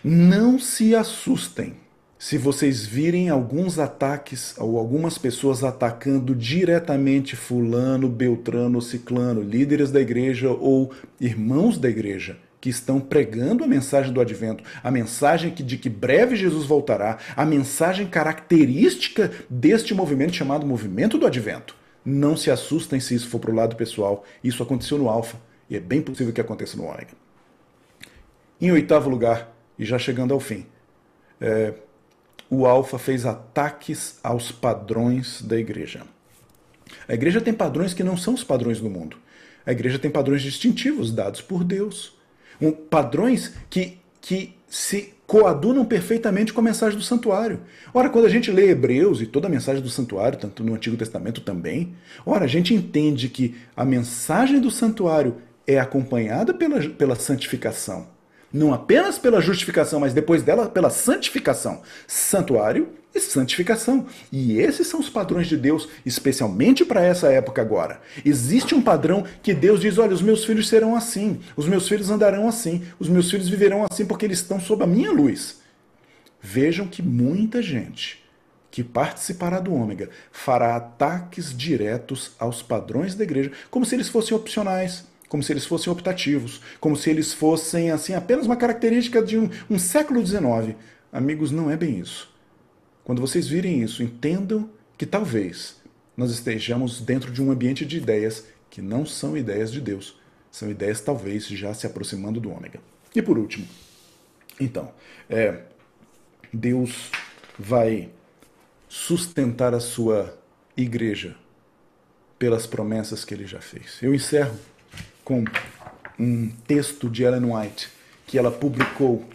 Não 0.03 0.59
se 0.59 0.95
assustem 0.95 1.75
se 2.17 2.37
vocês 2.37 2.85
virem 2.85 3.29
alguns 3.29 3.77
ataques 3.77 4.55
ou 4.57 4.77
algumas 4.77 5.17
pessoas 5.17 5.63
atacando 5.63 6.33
diretamente 6.33 7.35
Fulano, 7.35 8.09
Beltrano, 8.09 8.81
Ciclano, 8.81 9.41
líderes 9.41 9.91
da 9.91 10.01
igreja 10.01 10.49
ou 10.49 10.91
irmãos 11.19 11.77
da 11.77 11.89
igreja 11.89 12.37
que 12.65 12.69
estão 12.71 12.99
pregando 12.99 13.63
a 13.63 13.67
mensagem 13.67 14.11
do 14.11 14.19
advento, 14.19 14.63
a 14.83 14.89
mensagem 14.89 15.53
de 15.53 15.77
que 15.77 15.87
breve 15.87 16.35
Jesus 16.35 16.65
voltará, 16.65 17.19
a 17.35 17.45
mensagem 17.45 18.07
característica 18.07 19.31
deste 19.47 19.93
movimento 19.93 20.33
chamado 20.33 20.65
movimento 20.65 21.15
do 21.19 21.27
advento. 21.27 21.75
Não 22.03 22.35
se 22.35 22.49
assustem 22.49 22.99
se 22.99 23.13
isso 23.13 23.29
for 23.29 23.37
para 23.37 23.51
o 23.51 23.53
lado 23.53 23.75
pessoal. 23.75 24.25
Isso 24.43 24.63
aconteceu 24.63 24.97
no 24.97 25.07
Alfa 25.07 25.37
e 25.69 25.75
é 25.75 25.79
bem 25.79 26.01
possível 26.01 26.33
que 26.33 26.41
aconteça 26.41 26.75
no 26.75 26.85
Ômega. 26.85 27.13
Em 28.59 28.71
oitavo 28.71 29.11
lugar, 29.11 29.55
e 29.77 29.85
já 29.85 29.99
chegando 29.99 30.33
ao 30.33 30.39
fim, 30.39 30.65
é, 31.39 31.71
o 32.49 32.65
Alfa 32.65 32.97
fez 32.97 33.27
ataques 33.27 34.19
aos 34.23 34.51
padrões 34.51 35.39
da 35.43 35.55
igreja. 35.55 36.01
A 37.07 37.13
igreja 37.13 37.39
tem 37.39 37.53
padrões 37.53 37.93
que 37.93 38.03
não 38.03 38.17
são 38.17 38.33
os 38.33 38.43
padrões 38.43 38.81
do 38.81 38.89
mundo. 38.89 39.17
A 39.67 39.71
igreja 39.71 39.99
tem 39.99 40.09
padrões 40.09 40.41
distintivos 40.41 41.11
dados 41.11 41.41
por 41.41 41.63
Deus. 41.63 42.14
Um, 42.61 42.71
padrões 42.71 43.53
que, 43.69 43.97
que 44.21 44.55
se 44.67 45.13
coadunam 45.27 45.85
perfeitamente 45.85 46.53
com 46.53 46.61
a 46.61 46.63
mensagem 46.63 46.97
do 46.97 47.03
santuário. 47.03 47.61
Ora, 47.93 48.09
quando 48.09 48.25
a 48.25 48.29
gente 48.29 48.51
lê 48.51 48.69
Hebreus 48.69 49.21
e 49.21 49.25
toda 49.25 49.47
a 49.47 49.49
mensagem 49.49 49.81
do 49.81 49.89
santuário, 49.89 50.37
tanto 50.37 50.63
no 50.63 50.75
Antigo 50.75 50.97
Testamento 50.97 51.41
também, 51.41 51.93
ora, 52.25 52.45
a 52.45 52.47
gente 52.47 52.73
entende 52.73 53.29
que 53.29 53.55
a 53.75 53.83
mensagem 53.83 54.59
do 54.59 54.69
santuário 54.69 55.37
é 55.65 55.79
acompanhada 55.79 56.53
pela, 56.53 56.79
pela 56.89 57.15
santificação 57.15 58.14
não 58.55 58.73
apenas 58.73 59.19
pela 59.19 59.41
justificação, 59.41 59.99
mas 59.99 60.13
depois 60.13 60.41
dela 60.41 60.69
pela 60.69 60.89
santificação. 60.89 61.81
Santuário 62.07 62.93
e 63.13 63.19
santificação. 63.19 64.07
E 64.31 64.57
esses 64.59 64.87
são 64.87 65.01
os 65.01 65.09
padrões 65.09 65.47
de 65.47 65.57
Deus, 65.57 65.89
especialmente 66.05 66.85
para 66.85 67.03
essa 67.03 67.27
época 67.27 67.61
agora. 67.61 67.99
Existe 68.23 68.73
um 68.73 68.81
padrão 68.81 69.25
que 69.43 69.53
Deus 69.53 69.81
diz: 69.81 69.97
olha, 69.97 70.13
os 70.13 70.21
meus 70.21 70.45
filhos 70.45 70.69
serão 70.69 70.95
assim, 70.95 71.41
os 71.57 71.67
meus 71.67 71.87
filhos 71.87 72.09
andarão 72.09 72.47
assim, 72.47 72.83
os 72.97 73.09
meus 73.09 73.29
filhos 73.29 73.49
viverão 73.49 73.85
assim 73.89 74.05
porque 74.05 74.25
eles 74.25 74.39
estão 74.39 74.59
sob 74.59 74.83
a 74.83 74.87
minha 74.87 75.11
luz. 75.11 75.59
Vejam 76.41 76.87
que 76.87 77.01
muita 77.01 77.61
gente 77.61 78.23
que 78.71 78.83
participará 78.83 79.59
do 79.59 79.73
ômega 79.73 80.09
fará 80.31 80.75
ataques 80.75 81.55
diretos 81.55 82.31
aos 82.39 82.61
padrões 82.61 83.15
da 83.15 83.23
igreja, 83.23 83.51
como 83.69 83.85
se 83.85 83.95
eles 83.95 84.09
fossem 84.09 84.35
opcionais 84.35 85.05
como 85.27 85.43
se 85.43 85.51
eles 85.51 85.65
fossem 85.65 85.91
optativos, 85.91 86.61
como 86.79 86.95
se 86.95 87.09
eles 87.09 87.33
fossem 87.33 87.91
assim 87.91 88.13
apenas 88.13 88.45
uma 88.45 88.55
característica 88.55 89.21
de 89.21 89.37
um, 89.37 89.49
um 89.69 89.79
século 89.79 90.25
XIX. 90.25 90.75
Amigos, 91.11 91.51
não 91.51 91.69
é 91.69 91.77
bem 91.77 91.99
isso. 91.99 92.33
Quando 93.03 93.21
vocês 93.21 93.47
virem 93.47 93.81
isso, 93.81 94.03
entendam 94.03 94.69
que 94.97 95.05
talvez 95.05 95.77
nós 96.15 96.31
estejamos 96.31 97.01
dentro 97.01 97.31
de 97.31 97.41
um 97.41 97.51
ambiente 97.51 97.85
de 97.85 97.97
ideias 97.97 98.45
que 98.69 98.81
não 98.81 99.05
são 99.05 99.37
ideias 99.37 99.71
de 99.71 99.79
Deus, 99.79 100.19
são 100.51 100.69
ideias 100.69 101.01
talvez 101.01 101.47
já 101.47 101.73
se 101.73 101.85
aproximando 101.85 102.39
do 102.39 102.51
ômega. 102.51 102.79
E 103.13 103.21
por 103.21 103.37
último, 103.37 103.67
então, 104.59 104.91
é, 105.29 105.63
Deus 106.51 107.11
vai 107.57 108.09
sustentar 108.87 109.73
a 109.73 109.79
sua 109.79 110.37
igreja 110.75 111.35
pelas 112.37 112.65
promessas 112.65 113.23
que 113.25 113.33
ele 113.33 113.45
já 113.45 113.61
fez. 113.61 113.97
Eu 114.01 114.13
encerro 114.13 114.57
com 115.25 115.43
um 116.17 116.49
texto 116.65 117.09
de 117.09 117.23
Ellen 117.23 117.51
White 117.51 117.89
que 118.25 118.37
ela 118.37 118.51
publicou 118.51 119.27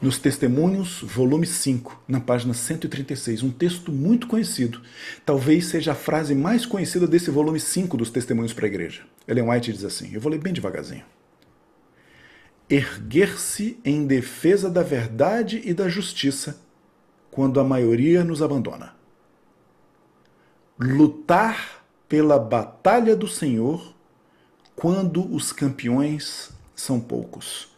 nos 0.00 0.18
Testemunhos, 0.18 1.00
volume 1.02 1.46
5, 1.46 2.02
na 2.08 2.20
página 2.20 2.54
136, 2.54 3.42
um 3.42 3.50
texto 3.50 3.92
muito 3.92 4.26
conhecido. 4.26 4.80
Talvez 5.24 5.66
seja 5.66 5.92
a 5.92 5.94
frase 5.94 6.34
mais 6.34 6.66
conhecida 6.66 7.06
desse 7.06 7.30
volume 7.30 7.60
5 7.60 7.96
dos 7.96 8.10
Testemunhos 8.10 8.52
para 8.52 8.66
a 8.66 8.68
Igreja. 8.68 9.02
Ellen 9.28 9.48
White 9.48 9.72
diz 9.72 9.84
assim: 9.84 10.12
eu 10.12 10.20
vou 10.20 10.32
ler 10.32 10.38
bem 10.38 10.52
devagarzinho. 10.52 11.04
erguer-se 12.68 13.78
em 13.84 14.06
defesa 14.06 14.70
da 14.70 14.82
verdade 14.82 15.60
e 15.64 15.74
da 15.74 15.88
justiça 15.88 16.58
quando 17.30 17.60
a 17.60 17.64
maioria 17.64 18.24
nos 18.24 18.42
abandona. 18.42 18.94
Lutar 20.78 21.84
pela 22.08 22.38
batalha 22.38 23.14
do 23.14 23.28
Senhor 23.28 23.94
quando 24.76 25.32
os 25.34 25.52
campeões 25.52 26.50
são 26.74 27.00
poucos. 27.00 27.68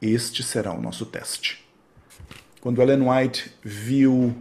Este 0.00 0.42
será 0.42 0.72
o 0.72 0.80
nosso 0.80 1.06
teste. 1.06 1.66
Quando 2.60 2.80
Ellen 2.82 3.08
White 3.08 3.52
viu 3.62 4.36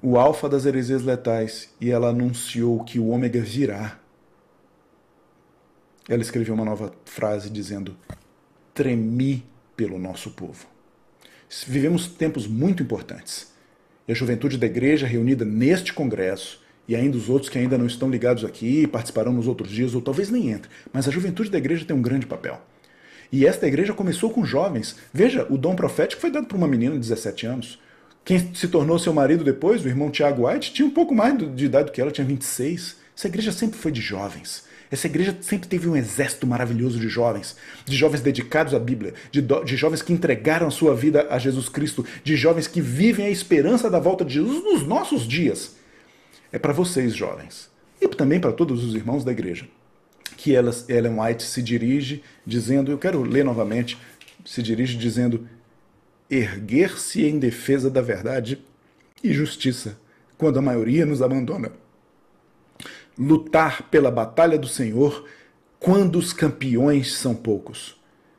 o 0.00 0.18
alfa 0.18 0.48
das 0.48 0.66
heresias 0.66 1.02
letais 1.02 1.72
e 1.80 1.90
ela 1.90 2.08
anunciou 2.08 2.84
que 2.84 2.98
o 2.98 3.08
ômega 3.08 3.40
virá, 3.40 3.98
ela 6.08 6.22
escreveu 6.22 6.54
uma 6.54 6.64
nova 6.64 6.92
frase 7.04 7.48
dizendo: 7.48 7.96
Tremi 8.74 9.46
pelo 9.76 9.98
nosso 9.98 10.30
povo. 10.32 10.66
Vivemos 11.66 12.06
tempos 12.06 12.46
muito 12.46 12.82
importantes. 12.82 13.52
E 14.06 14.12
a 14.12 14.14
juventude 14.14 14.58
da 14.58 14.66
igreja 14.66 15.06
reunida 15.06 15.44
neste 15.44 15.92
congresso, 15.92 16.62
e 16.88 16.94
ainda 16.94 17.16
os 17.16 17.28
outros 17.28 17.48
que 17.48 17.58
ainda 17.58 17.78
não 17.78 17.86
estão 17.86 18.10
ligados 18.10 18.44
aqui, 18.44 18.86
participarão 18.86 19.32
nos 19.32 19.46
outros 19.46 19.70
dias, 19.70 19.94
ou 19.94 20.02
talvez 20.02 20.30
nem 20.30 20.50
entrem, 20.50 20.70
mas 20.92 21.08
a 21.08 21.10
juventude 21.10 21.50
da 21.50 21.58
igreja 21.58 21.84
tem 21.84 21.96
um 21.96 22.02
grande 22.02 22.26
papel. 22.26 22.60
E 23.32 23.46
esta 23.46 23.66
igreja 23.66 23.92
começou 23.92 24.30
com 24.30 24.44
jovens. 24.44 24.96
Veja, 25.12 25.46
o 25.50 25.58
dom 25.58 25.74
profético 25.74 26.20
foi 26.20 26.30
dado 26.30 26.46
por 26.46 26.56
uma 26.56 26.68
menina 26.68 26.94
de 26.94 27.00
17 27.00 27.46
anos. 27.46 27.80
Quem 28.24 28.54
se 28.54 28.68
tornou 28.68 28.98
seu 28.98 29.12
marido 29.12 29.42
depois, 29.42 29.84
o 29.84 29.88
irmão 29.88 30.10
Tiago 30.10 30.46
White, 30.48 30.72
tinha 30.72 30.86
um 30.86 30.90
pouco 30.90 31.14
mais 31.14 31.36
de 31.54 31.64
idade 31.64 31.86
do 31.86 31.92
que 31.92 32.00
ela, 32.00 32.10
tinha 32.10 32.26
26. 32.26 32.96
Essa 33.16 33.28
igreja 33.28 33.52
sempre 33.52 33.78
foi 33.78 33.90
de 33.90 34.00
jovens. 34.00 34.64
Essa 34.90 35.08
igreja 35.08 35.36
sempre 35.40 35.68
teve 35.68 35.88
um 35.88 35.96
exército 35.96 36.46
maravilhoso 36.46 37.00
de 37.00 37.08
jovens, 37.08 37.56
de 37.84 37.96
jovens 37.96 38.20
dedicados 38.20 38.74
à 38.74 38.78
Bíblia, 38.78 39.14
de, 39.32 39.42
de, 39.42 39.76
jovens 39.76 40.02
que 40.02 40.12
entregaram 40.12 40.68
a 40.68 40.70
sua 40.70 40.94
vida 40.94 41.26
a 41.30 41.38
Jesus 41.38 41.68
Cristo, 41.68 42.06
de 42.22 42.36
jovens 42.36 42.68
que 42.68 42.80
vivem 42.80 43.26
a 43.26 43.30
esperança 43.30 43.90
da 43.90 43.98
volta 43.98 44.24
de 44.24 44.34
Jesus 44.34 44.62
nos 44.62 44.86
nossos 44.86 45.26
dias. 45.26 45.74
É 46.54 46.58
para 46.60 46.72
vocês, 46.72 47.12
jovens, 47.12 47.68
e 48.00 48.06
também 48.06 48.38
para 48.38 48.52
todos 48.52 48.84
os 48.84 48.94
irmãos 48.94 49.24
da 49.24 49.32
igreja, 49.32 49.66
que 50.36 50.52
Ellen 50.52 51.18
White 51.18 51.42
se 51.42 51.60
dirige 51.60 52.22
dizendo, 52.46 52.92
eu 52.92 52.96
quero 52.96 53.24
ler 53.24 53.44
novamente, 53.44 53.98
se 54.44 54.62
dirige 54.62 54.96
dizendo: 54.96 55.48
erguer-se 56.30 57.24
em 57.24 57.40
defesa 57.40 57.90
da 57.90 58.00
verdade 58.00 58.62
e 59.20 59.32
justiça, 59.32 59.98
quando 60.38 60.60
a 60.60 60.62
maioria 60.62 61.04
nos 61.04 61.22
abandona. 61.22 61.72
Lutar 63.18 63.90
pela 63.90 64.12
batalha 64.12 64.56
do 64.56 64.68
Senhor 64.68 65.28
quando 65.80 66.20
os 66.20 66.32
campeões 66.32 67.16
são 67.16 67.34
poucos. 67.34 68.00